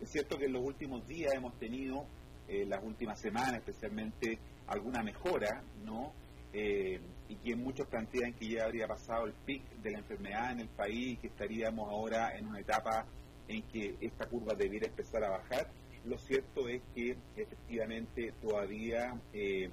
[0.00, 2.06] Es cierto que en los últimos días hemos tenido,
[2.48, 6.12] eh, las últimas semanas especialmente, alguna mejora, ¿no?
[6.52, 10.60] Eh, y que muchos plantean que ya habría pasado el pic de la enfermedad en
[10.60, 13.06] el país y que estaríamos ahora en una etapa
[13.46, 15.70] en que esta curva debiera empezar a bajar.
[16.04, 19.68] Lo cierto es que efectivamente todavía eh,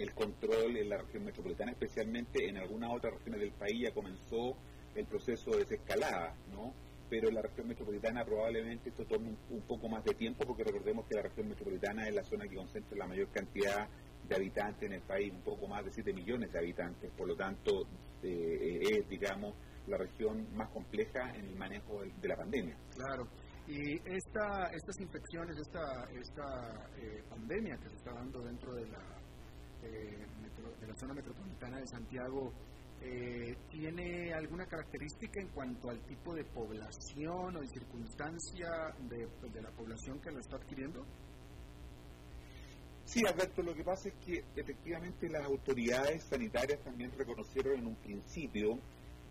[0.00, 4.56] el control en la región metropolitana, especialmente en algunas otras regiones del país, ya comenzó
[4.94, 6.72] el proceso de desescalada, ¿no?
[7.10, 11.06] Pero en la región metropolitana probablemente esto tome un poco más de tiempo porque recordemos
[11.06, 13.88] que la región metropolitana es la zona que concentra la mayor cantidad
[14.26, 17.36] de habitantes en el país, un poco más de 7 millones de habitantes, por lo
[17.36, 17.82] tanto
[18.22, 19.54] eh, es, digamos,
[19.86, 22.76] la región más compleja en el manejo de, la pandemia.
[22.94, 23.28] Claro.
[23.66, 28.98] Y esta, estas infecciones, esta, esta eh, pandemia que se está dando dentro de la,
[28.98, 29.19] eh,
[29.82, 32.52] de la zona metropolitana de Santiago,
[33.70, 39.70] ¿tiene alguna característica en cuanto al tipo de población o de circunstancia de, de la
[39.70, 41.06] población que lo está adquiriendo?
[43.10, 47.96] Sí, Alberto, lo que pasa es que efectivamente las autoridades sanitarias también reconocieron en un
[47.96, 48.78] principio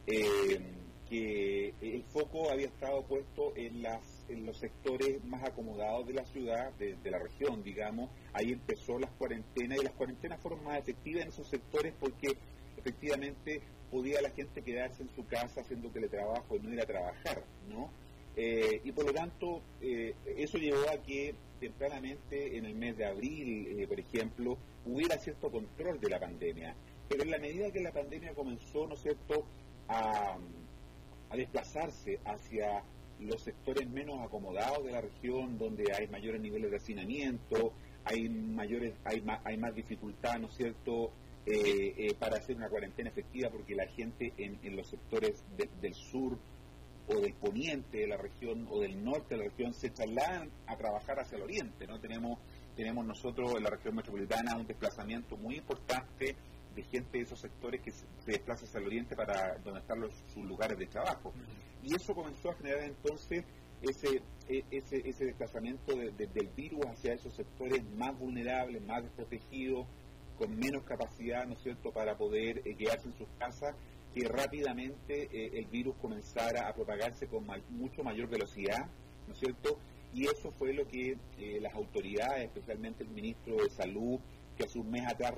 [0.06, 0.60] eh,
[1.08, 6.26] que el foco había estado puesto en, las, en los sectores más acomodados de la
[6.26, 8.10] ciudad, de, la región, digamos.
[8.34, 12.38] Ahí empezó las cuarentenas y las cuarentenas fueron más efectivas en esos sectores porque
[12.78, 13.62] efectivamente
[13.92, 17.90] podía la gente quedarse en su casa haciendo teletrabajo y no ir a trabajar, ¿no?
[18.36, 23.06] Eh, y por lo tanto, eh, eso llevó a que tempranamente en el mes de
[23.06, 26.75] abril, eh, por ejemplo, hubiera cierto control de la pandemia.
[27.08, 29.46] Pero en la medida que la pandemia comenzó, ¿no es cierto?,
[29.88, 30.38] a,
[31.36, 32.84] desplazarse hacia
[33.20, 37.74] los sectores menos acomodados de la región, donde hay mayores niveles de hacinamiento,
[38.06, 41.12] hay mayores, hay más, hay más dificultad, ¿no cierto?,
[42.20, 45.44] para hacer una cuarentena efectiva, porque la gente en, los sectores
[45.82, 46.38] del sur
[47.08, 50.78] o del poniente de la región o del norte de la región se trasladan a
[50.78, 51.88] trabajar hacia el oriente.
[51.88, 52.00] ¿no?
[52.00, 52.40] Tenemos,
[52.76, 56.36] tenemos nosotros en la región metropolitana un desplazamiento muy importante
[56.76, 60.13] de gente de esos sectores que se, desplaza hacia el oriente para donde están los,
[60.34, 61.34] sus lugares de trabajo.
[61.84, 63.44] Y eso comenzó a generar entonces
[63.82, 69.88] ese, e, ese, ese desplazamiento del virus hacia esos sectores más vulnerables, más desprotegidos,
[70.38, 73.76] con menos capacidad, ¿no es cierto?, para poder eh, quedarse en sus casas,
[74.13, 78.88] que rápidamente eh, el virus comenzara a propagarse con mucho mayor velocidad,
[79.28, 79.78] ¿no es cierto?
[80.13, 84.20] Y eso fue lo que eh, las autoridades, especialmente el ministro de Salud,
[84.60, 85.34] que hace un mes atrás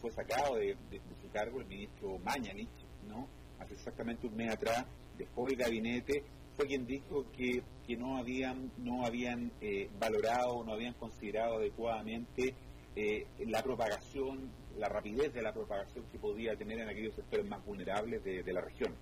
[0.00, 0.76] fue sacado de,
[1.22, 2.68] su cargo, el ministro Mañanich,
[3.06, 3.28] ¿no?
[3.60, 4.84] Hace exactamente un mes atrás,
[5.16, 6.24] después del gabinete,
[6.56, 9.52] fue quien dijo que, que no habían, no habían
[10.00, 12.56] valorado, no habían considerado adecuadamente
[12.94, 17.64] eh, la propagación, la rapidez de la propagación que podía tener en aquellos sectores más
[17.64, 18.94] vulnerables de, la región.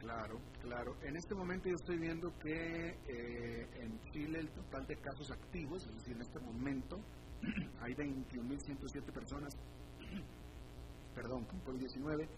[0.00, 0.96] Claro, claro.
[1.02, 5.86] En este momento yo estoy viendo que eh, en Chile el total de casos activos,
[5.86, 6.98] es decir, en este momento
[7.80, 9.54] hay 21.107 personas,
[11.14, 12.28] perdón, con COVID-19,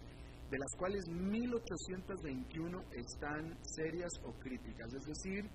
[0.51, 4.93] de las cuales 1.821 están serias o críticas.
[4.93, 5.49] Es decir,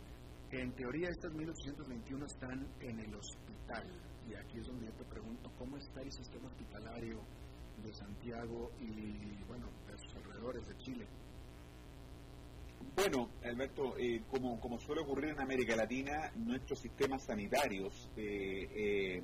[0.51, 3.85] en teoría estas 1.821 están en el hospital
[4.29, 7.21] y aquí es donde yo te pregunto, ¿cómo está el sistema hospitalario
[7.83, 11.07] de Santiago y, bueno, de sus alrededores de Chile?
[12.97, 19.23] Bueno, Alberto, eh, como, como suele ocurrir en América Latina, nuestros sistemas sanitarios eh, eh,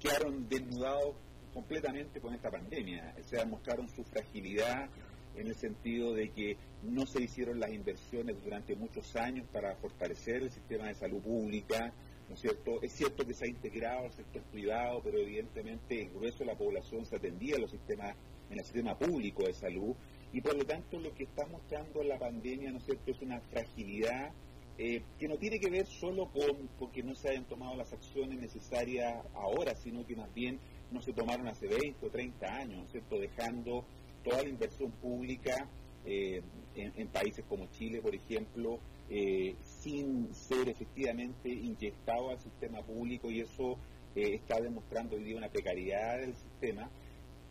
[0.00, 1.14] quedaron desnudados
[1.54, 3.14] completamente con esta pandemia.
[3.18, 4.88] O sea, mostraron su fragilidad
[5.36, 10.42] en el sentido de que no se hicieron las inversiones durante muchos años para fortalecer
[10.42, 11.92] el sistema de salud pública,
[12.28, 12.82] ¿no es cierto?
[12.82, 16.56] Es cierto que se ha integrado al sector privado, pero evidentemente el grueso de la
[16.56, 18.16] población se atendía los sistemas,
[18.50, 19.94] en el sistema público de salud,
[20.36, 24.32] y por lo tanto lo que está mostrando la pandemia, ¿no es es una fragilidad
[24.76, 28.38] eh, que no tiene que ver solo con, que no se hayan tomado las acciones
[28.38, 30.58] necesarias ahora, sino que más bien
[30.92, 33.86] no se tomaron hace 20 o 30 años, ¿no es cierto?, dejando
[34.22, 35.70] toda la inversión pública
[36.04, 36.42] eh,
[36.74, 38.78] en, países como Chile, por ejemplo,
[39.08, 43.78] eh, sin ser efectivamente inyectado al sistema público y eso
[44.14, 46.90] está demostrando hoy día una precariedad del sistema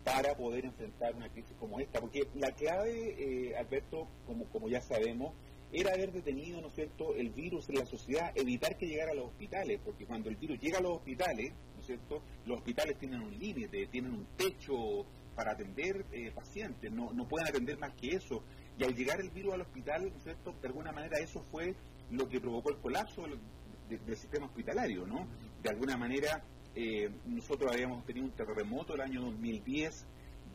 [0.06, 2.00] para poder enfrentar una crisis como esta.
[2.00, 5.34] Porque la clave, eh, Alberto, como, como ya sabemos,
[5.74, 9.16] era haber detenido, ¿no es cierto?, el virus en la sociedad, evitar que llegara a
[9.16, 12.98] los hospitales, porque cuando el virus llega a los hospitales, ¿no es cierto?, los hospitales
[12.98, 18.16] tienen un límite, tienen un techo para atender pacientes, no, no pueden atender más que
[18.16, 18.44] eso.
[18.78, 20.54] Y al llegar el virus al hospital, ¿cierto?
[20.62, 21.76] De alguna manera eso fue
[22.12, 25.28] lo que provocó el colapso del, sistema hospitalario, ¿no?
[25.62, 26.44] De alguna manera
[26.76, 30.06] eh, nosotros habíamos tenido un terremoto el año 2010,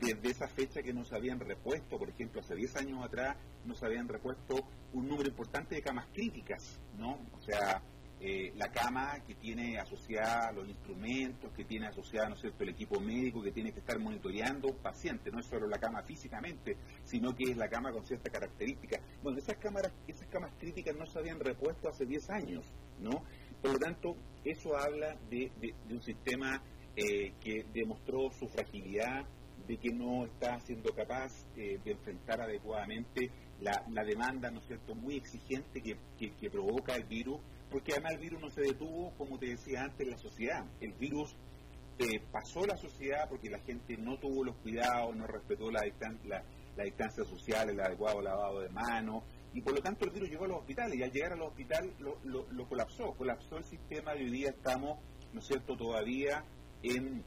[0.01, 4.09] desde esa fecha que nos habían repuesto, por ejemplo, hace 10 años atrás nos habían
[4.09, 7.19] repuesto un número importante de camas críticas, ¿no?
[7.37, 7.83] O sea,
[8.23, 12.65] eh, la cama que tiene asociada los instrumentos, que tiene asociada ¿no es cierto?
[12.65, 16.77] el equipo médico, que tiene que estar monitoreando pacientes, no es solo la cama físicamente,
[17.03, 19.01] sino que es la cama con cierta característica.
[19.23, 22.67] Bueno, esas cámaras, esas camas críticas no se habían repuesto hace 10 años,
[22.99, 23.25] ¿no?
[23.63, 25.51] Por lo tanto, eso habla de,
[25.91, 26.63] un sistema
[26.97, 29.25] eh, que demostró su fragilidad,
[29.67, 33.31] de que no está siendo capaz eh, de enfrentar adecuadamente
[33.61, 37.41] la, demanda, ¿no es cierto?, muy exigente que provoca el virus
[37.71, 40.65] porque además el virus no se detuvo, como te decía antes, en la sociedad.
[40.81, 41.37] El virus
[41.99, 45.83] eh, pasó la sociedad porque la gente no tuvo los cuidados, no respetó la,
[46.25, 46.43] la,
[46.77, 49.23] la distancia social, el adecuado lavado de manos,
[49.53, 51.49] y por lo tanto el virus llegó a los hospitales, y al llegar a los
[51.49, 54.99] hospitales lo, colapsó, colapsó el sistema, y hoy día estamos,
[55.33, 56.45] ¿no es cierto?, todavía
[56.83, 57.25] en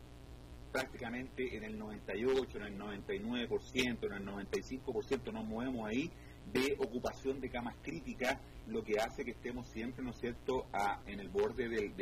[0.71, 6.11] prácticamente en el 98, en el 99%, en el 95% nos movemos ahí
[6.51, 10.67] de ocupación de camas críticas lo que hace que estemos siempre, ¿no es cierto?,
[11.05, 11.93] en el borde de,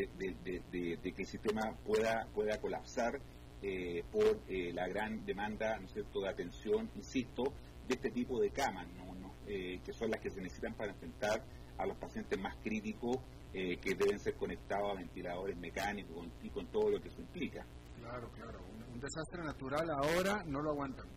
[0.72, 3.20] que el sistema pueda, pueda colapsar
[3.64, 7.54] eh, por eh, la gran demanda, ¿no es cierto?, de atención, insisto,
[7.88, 8.88] de este tipo de camas,
[9.52, 11.44] eh, que son las que se necesitan para enfrentar
[11.78, 13.18] a los pacientes más críticos
[13.52, 17.66] que deben ser conectados a ventiladores mecánicos y con todo lo que eso implica.
[18.00, 18.60] Claro, claro.
[18.94, 21.08] un desastre natural ahora no lo aguantan.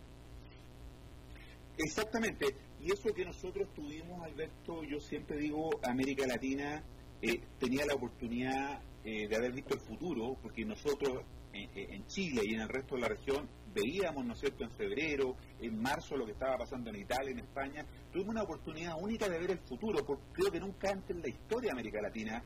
[1.79, 2.57] Exactamente.
[2.81, 6.83] Y eso que nosotros tuvimos, Alberto, yo siempre digo, América Latina
[7.23, 12.43] eh, tenía la oportunidad eh, de haber visto el futuro, porque nosotros eh, en Chile
[12.45, 16.17] y en el resto de la región veíamos, ¿no es cierto?, en febrero, en marzo,
[16.17, 19.59] lo que estaba pasando en Italia, en España, tuvimos una oportunidad única de ver el
[19.59, 22.43] futuro, porque creo que nunca antes en la historia de América Latina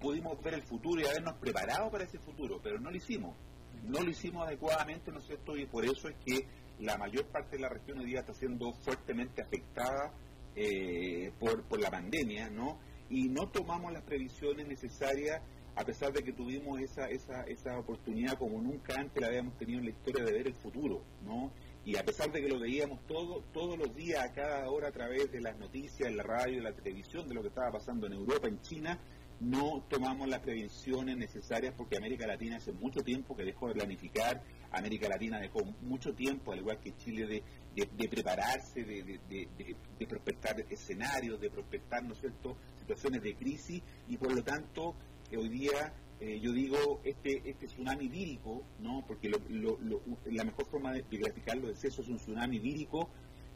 [0.00, 3.36] pudimos ver el futuro y habernos preparado para ese futuro, pero no lo hicimos.
[3.84, 6.46] No lo hicimos adecuadamente, ¿no es cierto?, y por eso es que
[6.80, 10.12] la mayor parte de la región hoy día está siendo fuertemente afectada
[10.54, 12.78] eh, por la pandemia, ¿no?
[13.10, 15.40] Y no tomamos las previsiones necesarias
[15.78, 19.78] a pesar de que tuvimos esa, esa, esa oportunidad como nunca antes la habíamos tenido
[19.78, 21.52] en la historia de ver el futuro, ¿no?
[21.84, 24.92] y a pesar de que lo veíamos todo, todos los días, a cada hora, a
[24.92, 28.48] través de las noticias, la radio, la televisión, de lo que estaba pasando en Europa,
[28.48, 28.98] en China,
[29.40, 34.42] no tomamos las prevenciones necesarias porque América Latina hace mucho tiempo que dejó de planificar,
[34.72, 37.42] América Latina dejó mucho tiempo, al igual que Chile,
[37.74, 44.34] de, prepararse, de, prospectar escenarios, de prospectar, ¿no es cierto?, situaciones de crisis y por
[44.34, 44.94] lo tanto
[45.36, 49.04] hoy día eh, yo digo, este, este tsunami vírico, ¿no?
[49.06, 53.08] porque la mejor forma de, graficarlo es eso, es un tsunami vírico,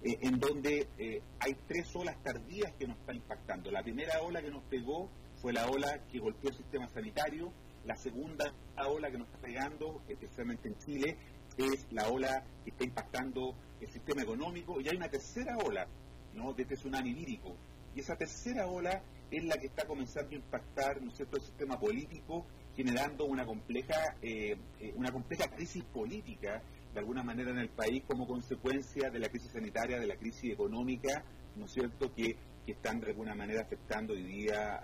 [0.05, 3.73] eh, en donde eh, hay tres olas tardías que nos están impactando.
[3.73, 5.11] La primera ola que nos pegó
[5.41, 7.53] fue la ola que golpeó el sistema sanitario,
[7.85, 8.55] la segunda
[8.89, 11.17] ola que nos está pegando, especialmente en Chile,
[11.57, 15.89] es la ola que está impactando el sistema económico, y hay una tercera ola
[16.33, 16.53] ¿no?
[16.53, 17.57] de este tsunami vírico.
[17.97, 19.03] Y esa tercera ola
[19.33, 21.37] es la que está comenzando a impactar ¿no cierto?
[21.37, 26.63] el sistema político, generando una compleja, eh, eh, una compleja crisis política,
[26.93, 30.53] de alguna manera, en el país como consecuencia de la crisis sanitaria, de la crisis
[30.53, 31.25] económica,
[31.57, 34.79] ¿no es cierto?, que, están de alguna manera afectando hoy día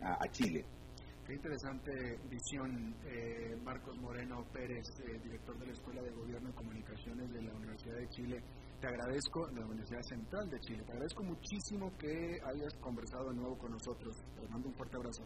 [0.00, 0.64] a, Chile.
[1.26, 1.90] Qué interesante
[2.30, 4.86] visión, eh, Marcos Moreno Pérez,
[5.24, 8.42] director de la Escuela de Gobierno y Comunicaciones de la Universidad de Chile
[8.80, 13.36] te agradezco, de la Universidad Central de Chile, te agradezco muchísimo que hayas conversado de
[13.36, 14.16] nuevo con nosotros.
[14.34, 15.24] Te mando un fuerte abrazo.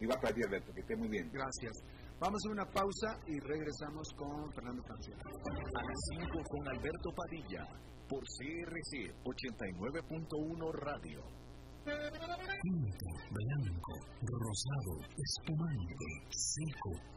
[0.00, 1.30] Igual para ti, Alberto, que esté muy bien.
[1.32, 1.72] Gracias.
[2.20, 5.16] Vamos a una pausa y regresamos con Fernando Francia.
[5.16, 7.64] A las 5 con Alberto Padilla,
[8.08, 11.20] por CRC 89.1 Radio.
[11.86, 17.16] Tinto, blanco, rosado, espumante, seco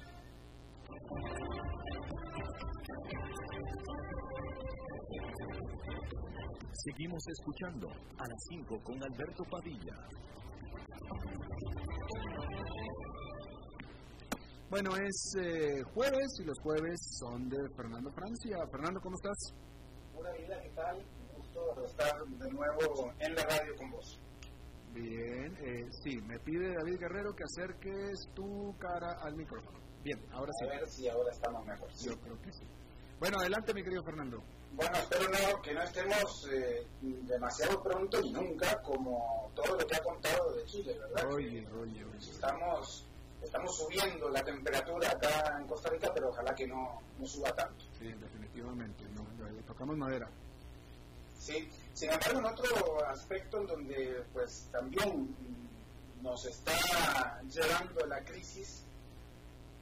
[6.83, 9.95] Seguimos escuchando a las 5 con Alberto Padilla.
[14.69, 18.57] Bueno, es eh, jueves y los jueves son de Fernando Francia.
[18.71, 19.53] Fernando, ¿cómo estás?
[20.15, 20.97] Hola, vida, ¿qué tal?
[20.97, 24.19] Un gusto estar de nuevo en la radio con vos.
[24.93, 29.90] Bien, eh, sí, me pide David Guerrero que acerques tu cara al micrófono.
[30.03, 30.65] Bien, ahora sí.
[30.65, 31.89] A ver si ahora estamos mejor.
[31.93, 32.63] Yo creo que sí.
[33.19, 34.41] Bueno, adelante, mi querido Fernando.
[34.73, 39.95] Bueno, espero no, que no estemos eh, demasiado pronto y nunca como todo lo que
[39.95, 41.31] ha contado de Chile, ¿verdad?
[41.33, 42.17] Oye, oye, oye.
[42.17, 43.05] Estamos,
[43.43, 47.85] estamos subiendo la temperatura acá en Costa Rica, pero ojalá que no, no suba tanto.
[47.99, 50.27] Sí, definitivamente, no, le tocamos madera.
[51.37, 55.35] Sí, sin embargo, en otro aspecto en donde pues también
[56.21, 58.85] nos está llevando la crisis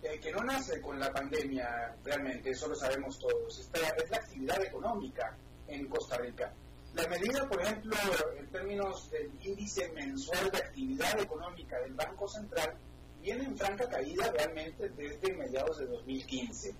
[0.03, 4.17] eh, que no nace con la pandemia realmente, eso lo sabemos todos, Esta es la
[4.17, 5.35] actividad económica
[5.67, 6.53] en Costa Rica.
[6.95, 7.95] La medida, por ejemplo,
[8.37, 12.73] en términos del índice mensual de actividad económica del Banco Central,
[13.21, 16.73] viene en franca caída realmente desde mediados de 2015.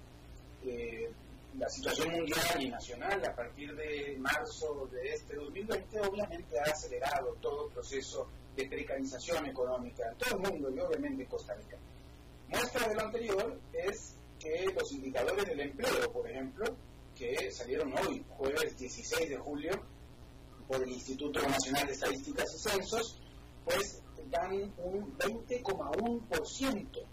[0.65, 1.11] Eh,
[1.57, 7.35] la situación mundial y nacional a partir de marzo de este 2020 obviamente ha acelerado
[7.41, 11.77] todo el proceso de precarización económica en todo el mundo y obviamente en Costa Rica.
[12.49, 16.65] Muestra de lo anterior es que los indicadores del empleo, por ejemplo,
[17.15, 19.71] que salieron hoy, jueves 16 de julio,
[20.67, 23.21] por el Instituto Nacional de Estadísticas y Censos,
[23.65, 27.05] pues dan un 20,1%,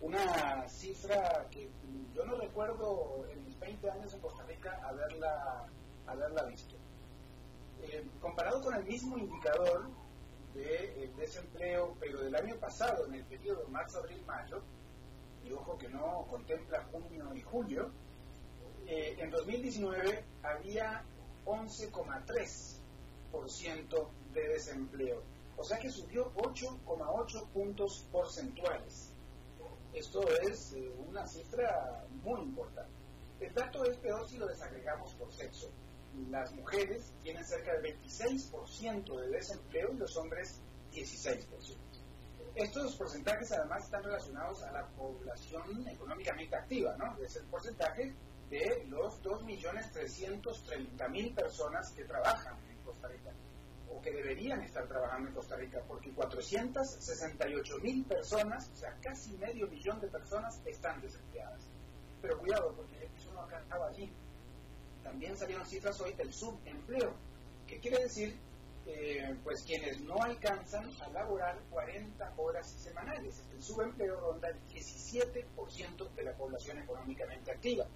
[0.00, 1.68] una cifra que
[2.14, 5.66] yo no recuerdo en mis 20 años en Costa Rica haberla,
[6.06, 6.74] haberla visto.
[7.82, 9.88] Eh, comparado con el mismo indicador
[10.54, 14.62] de eh, desempleo, pero del año pasado, en el periodo marzo, abril, mayo,
[15.50, 17.90] y ojo que no contempla junio y julio,
[18.86, 21.04] eh, en 2019 había
[21.44, 25.24] 11,3% de desempleo,
[25.56, 29.12] o sea que subió 8,8 puntos porcentuales.
[29.92, 32.92] Esto es eh, una cifra muy importante.
[33.40, 35.68] El dato es peor si lo desagregamos por sexo.
[36.30, 40.60] Las mujeres tienen cerca del 26% de desempleo y los hombres
[40.92, 41.89] 16%.
[42.54, 47.16] Estos porcentajes además están relacionados a la población económicamente activa, ¿no?
[47.22, 48.14] Es el porcentaje
[48.50, 53.30] de los 2.330.000 personas que trabajan en Costa Rica
[53.88, 59.68] o que deberían estar trabajando en Costa Rica, porque 468.000 personas, o sea, casi medio
[59.68, 61.68] millón de personas están desempleadas.
[62.22, 64.12] Pero cuidado, porque eso no acaba allí.
[65.02, 67.12] también salieron cifras hoy del subempleo,
[67.66, 68.38] que quiere decir
[68.86, 73.42] eh, pues quienes no alcanzan a laborar 40 horas semanales.
[73.52, 77.86] El subempleo ronda el 17% de la población económicamente activa.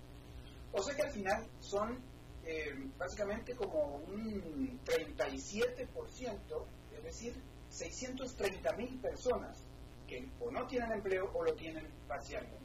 [0.73, 1.99] O sea que al final son
[2.45, 6.65] eh, básicamente como un 37%,
[6.97, 7.35] es decir,
[7.71, 9.65] 630 mil personas
[10.07, 12.59] que o no tienen empleo o lo tienen parcialmente.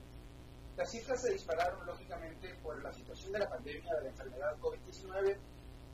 [0.75, 5.37] Las cifras se dispararon lógicamente por la situación de la pandemia de la enfermedad COVID-19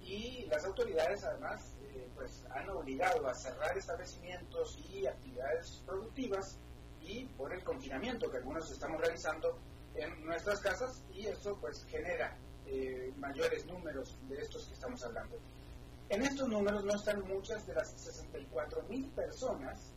[0.01, 1.74] y las autoridades además
[2.15, 6.57] pues han obligado a cerrar establecimientos y actividades productivas
[7.01, 9.59] y por el confinamiento que algunos estamos realizando
[9.95, 15.37] en nuestras casas y eso pues genera eh, mayores números de estos que estamos hablando.
[16.09, 19.91] En estos números no están muchas de las 64 mil personas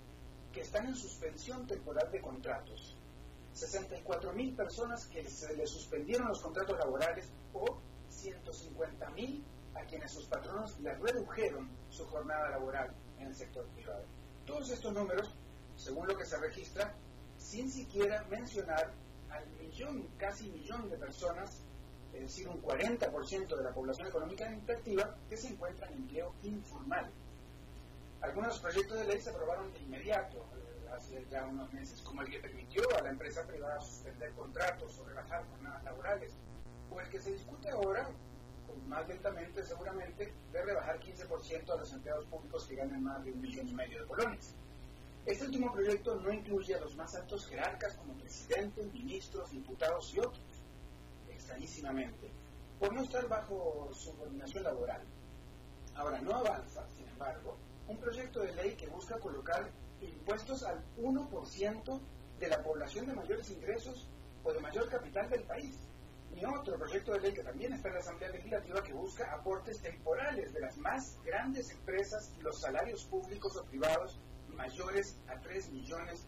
[0.52, 2.96] que están en suspensión temporal de contratos.
[3.52, 9.44] 64 mil personas que se les suspendieron los contratos laborales o 150 mil
[9.78, 14.04] a quienes sus patronos les redujeron su jornada laboral en el sector privado.
[14.44, 15.34] Todos estos números,
[15.76, 16.94] según lo que se registra,
[17.36, 18.92] sin siquiera mencionar
[19.30, 21.62] al millón, casi millón de personas,
[22.12, 27.10] es decir, un 40% de la población económicamente activa, que se encuentra en empleo informal.
[28.20, 32.30] Algunos proyectos de ley se aprobaron de inmediato, eh, hace ya unos meses, como el
[32.30, 36.32] que permitió a la empresa privada suspender contratos o relajar jornadas laborales,
[36.90, 38.08] o el que se discute ahora,
[38.88, 43.40] más lentamente seguramente, de rebajar 15% a los empleados públicos que ganan más de un
[43.40, 44.54] millón y medio de colones.
[45.26, 50.20] Este último proyecto no incluye a los más altos jerarcas como presidentes, ministros, diputados y
[50.20, 50.64] otros,
[51.28, 52.30] extrañísimamente,
[52.78, 55.02] por no estar bajo subordinación laboral.
[55.94, 57.56] Ahora, no avanza, sin embargo,
[57.88, 59.70] un proyecto de ley que busca colocar
[60.00, 62.00] impuestos al 1%
[62.38, 64.08] de la población de mayores ingresos
[64.44, 65.87] o de mayor capital del país.
[66.34, 69.80] Ni otro proyecto de ley que también está en la Asamblea Legislativa que busca aportes
[69.80, 74.18] temporales de las más grandes empresas y los salarios públicos o privados
[74.54, 76.26] mayores a 3 millones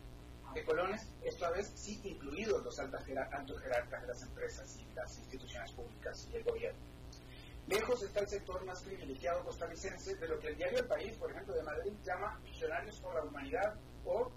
[0.54, 3.46] de colones, esta vez sí incluidos los altos jerarcas
[4.02, 6.80] de las empresas y las instituciones públicas y el gobierno.
[7.68, 11.30] Lejos está el sector más privilegiado costarricense de lo que el diario El País, por
[11.30, 13.74] ejemplo, de Madrid, llama Millonarios por la Humanidad
[14.04, 14.32] o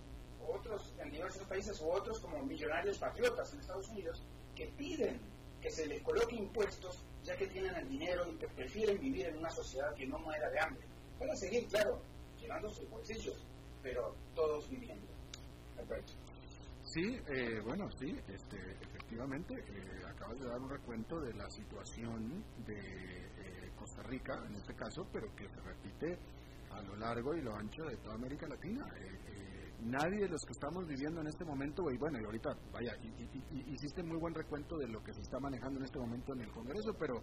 [0.47, 4.24] otros en diversos países u otros como Millonarios Patriotas en Estados Unidos,
[4.55, 5.20] que piden
[5.64, 9.38] que se les coloque impuestos ya que tienen el dinero y que prefieren vivir en
[9.38, 10.86] una sociedad que no muera de hambre.
[11.18, 12.01] Para seguir, claro,
[12.38, 13.45] llenando sus bolsillos,
[13.82, 15.07] pero todos viviendo.
[16.84, 22.43] Sí, eh, bueno, sí, este, efectivamente, eh, acabas de dar un recuento de la situación
[22.66, 26.20] de eh, Costa Rica, en este caso, pero que se repite
[26.72, 28.86] a lo largo y lo ancho de toda América Latina.
[29.84, 32.93] Nadie de los que estamos viviendo en este momento, y bueno, y ahorita, vaya,
[33.67, 36.51] hiciste muy buen recuento de lo que se está manejando en este momento en el
[36.51, 37.21] Congreso, pero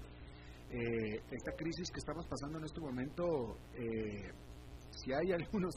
[0.71, 3.59] esta crisis que estamos pasando en este momento,
[4.91, 5.75] si hay algunos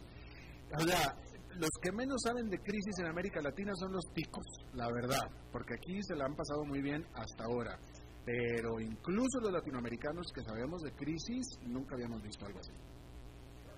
[0.76, 1.16] o sea,
[1.56, 5.22] los que menos saben de crisis en América Latina son los picos, la verdad,
[5.52, 7.78] porque aquí se la han pasado muy bien hasta ahora.
[8.26, 12.72] Pero incluso los latinoamericanos que sabemos de crisis, nunca habíamos visto algo así.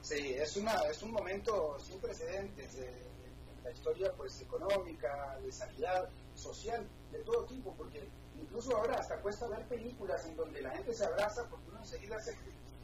[0.05, 2.93] Sí, es, una, es un momento sin precedentes de,
[3.63, 8.07] la historia pues económica, de sanidad, social, de todo tipo, porque
[8.39, 12.19] incluso ahora hasta cuesta ver películas en donde la gente se abraza porque uno enseguida
[12.19, 12.37] se,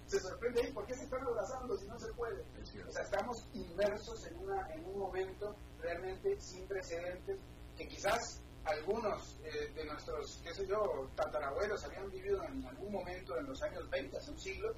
[0.07, 2.41] se sorprende, ¿por qué se están abrazando si no se puede?
[2.88, 7.38] O sea, estamos inmersos en, una, en un momento realmente sin precedentes
[7.78, 13.38] que quizás algunos eh, de nuestros, qué sé yo, tatarabuelos habían vivido en algún momento
[13.38, 14.76] en los años 20, hace un siglo,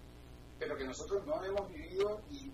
[0.64, 2.49] pero que nosotros no hemos vivido y,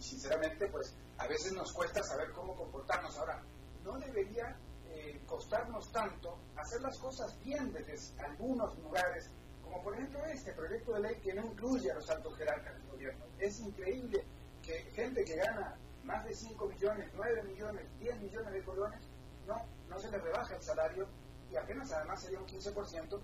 [0.00, 3.16] sinceramente pues a veces nos cuesta saber cómo comportarnos.
[3.16, 3.42] Ahora,
[3.84, 4.54] no debería
[4.86, 9.30] eh, costarnos tanto hacer las cosas bien desde algunos lugares
[9.62, 12.86] como por ejemplo este proyecto de ley que no incluye a los altos jerarcas del
[12.88, 13.24] gobierno.
[13.38, 14.24] Es increíble
[14.62, 19.00] que gente que gana más de 5 millones, 9 millones, 10 millones de colones,
[19.46, 19.56] no,
[19.88, 21.06] no se les rebaja el salario
[21.50, 23.20] y apenas además sería un 15%.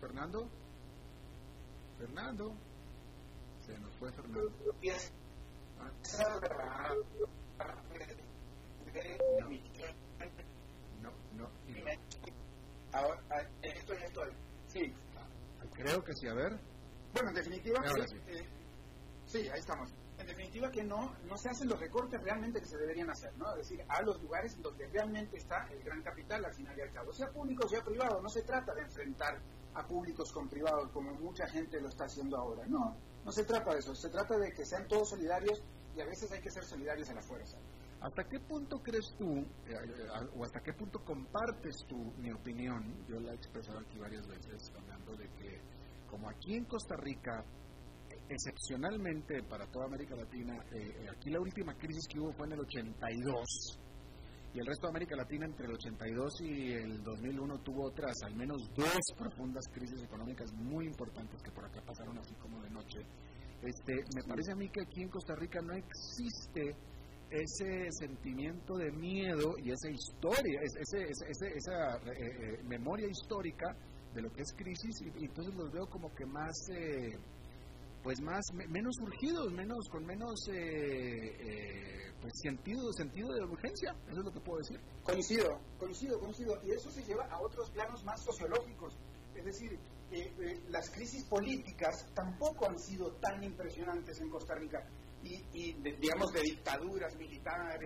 [0.00, 0.50] Fernando,
[2.02, 2.52] Fernando,
[3.64, 4.50] se nos fue Fernando.
[11.00, 11.48] No, no, no.
[12.92, 14.30] Ahora, ah, estoy, estoy.
[14.66, 14.92] Sí.
[15.74, 16.58] Creo que sí, a ver.
[17.14, 18.16] Bueno, en definitiva, sí.
[18.26, 18.48] Eh,
[19.26, 19.94] sí, ahí estamos.
[20.18, 23.48] En definitiva que no, no se hacen los recortes realmente que se deberían hacer, ¿no?
[23.52, 26.92] Es decir, a los lugares donde realmente está el gran capital al final y al
[26.92, 29.40] cabo, sea público, sea privado, no se trata de enfrentar
[29.74, 33.72] a públicos con privados como mucha gente lo está haciendo ahora, no, no se trata
[33.72, 35.62] de eso, se trata de que sean todos solidarios
[35.96, 37.58] y a veces hay que ser solidarios a la fuerza.
[38.00, 39.76] ¿Hasta qué punto crees tú, eh,
[40.36, 42.82] o hasta qué punto compartes tú mi opinión?
[43.06, 45.60] Yo la he expresado aquí varias veces, hablando de que,
[46.10, 47.44] como aquí en Costa Rica,
[48.28, 52.60] excepcionalmente para toda América Latina, eh, aquí la última crisis que hubo fue en el
[52.60, 53.78] 82,
[54.54, 58.34] y el resto de América Latina entre el 82 y el 2001 tuvo otras, al
[58.34, 63.00] menos dos profundas crisis económicas muy importantes que por acá pasaron así como de noche.
[63.62, 66.76] Este, me parece a mí que aquí en Costa Rica no existe
[67.30, 73.74] ese sentimiento de miedo y esa historia, ese, esa eh, eh, memoria histórica
[74.12, 77.16] de lo que es crisis y, entonces los veo como que más eh,
[78.02, 80.44] pues más menos urgidos menos con menos
[82.20, 84.80] pues sentido sentido de urgencia eso es lo que puedo decir.
[85.02, 86.60] Coincido coincido coincido.
[86.64, 88.96] Y eso se lleva a otros planos más sociológicos.
[89.34, 89.78] Es decir
[90.68, 94.86] las crisis políticas tampoco han sido tan impresionantes en Costa Rica
[95.24, 97.80] y, digamos, de dictaduras militares,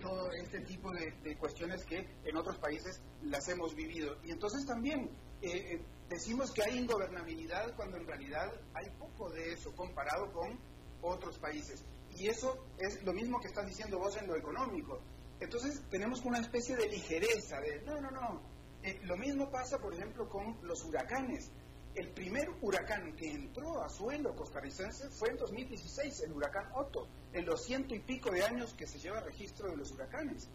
[0.00, 4.16] todo este tipo de, cuestiones que en otros países las hemos vivido.
[4.22, 5.10] Y entonces también
[5.40, 10.58] eh, eh, decimos que hay ingobernabilidad cuando en realidad hay poco de eso comparado con
[11.00, 11.84] otros países.
[12.10, 15.00] Y eso es lo mismo que estás diciendo vos en lo económico.
[15.40, 18.42] Entonces tenemos una especie de ligereza, de no, no, no.
[18.82, 21.50] Eh, lo mismo pasa, por ejemplo, con los huracanes.
[21.94, 27.44] El primer huracán que entró a suelo costarricense fue en 2016, el huracán Otto, en
[27.44, 30.48] los ciento y pico de años que se lleva registro de los huracanes.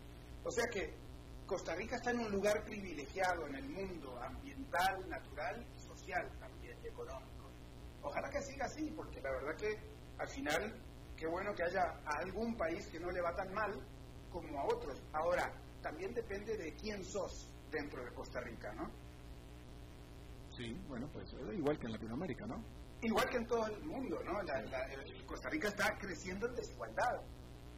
[0.44, 0.96] O sea que
[1.46, 6.78] Costa Rica está en un lugar privilegiado en el mundo ambiental, natural y social también,
[6.84, 7.52] económico.
[8.02, 9.78] Ojalá que siga así, porque la verdad que
[10.18, 10.74] al final,
[11.16, 13.80] qué bueno que haya algún país que no le va tan mal
[14.32, 15.02] como a otros.
[15.14, 18.90] Ahora, también depende de quién sos dentro de Costa Rica, ¿no?
[20.58, 22.64] Sí, bueno, pues eh, igual que en Latinoamérica, ¿no?
[23.04, 24.40] Igual que en todo el mundo, ¿no?
[25.28, 27.22] Costa Rica está creciendo en desigualdad.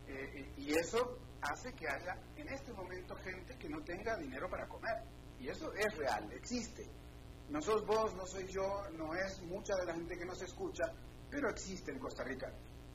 [0.08, 4.66] Eh, y eso hace que haya en este momento gente que no tenga dinero para
[4.70, 5.04] comer.
[5.40, 6.90] Y eso es real, existe.
[7.50, 10.86] No sos vos, no soy yo, no es mucha de la gente que nos escucha,
[11.30, 12.50] pero existe en Costa Rica.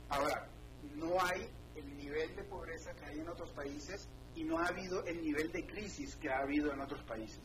[0.09, 0.49] Ahora,
[0.95, 5.03] no hay el nivel de pobreza que hay en otros países y no ha habido
[5.05, 7.39] el nivel de crisis que ha habido en otros países.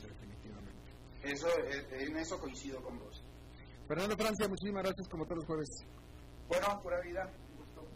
[1.23, 3.23] Eso, eh, en eso coincido con vos.
[3.87, 5.69] Fernando Francia, muchísimas gracias como todos los jueves.
[6.49, 7.31] Bueno, pura vida.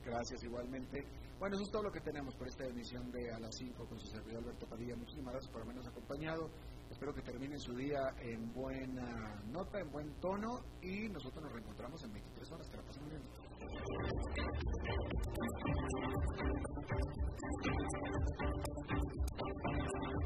[0.05, 1.07] Gracias igualmente.
[1.39, 3.99] Bueno, eso es todo lo que tenemos por esta emisión de A las 5 con
[3.99, 4.97] su servidor Alberto Padilla.
[4.97, 6.51] Muchísimas gracias por habernos acompañado.
[6.91, 12.03] Espero que termine su día en buena nota, en buen tono y nosotros nos reencontramos
[12.05, 12.69] en 23 horas.
[12.71, 13.23] Que la pasen bien.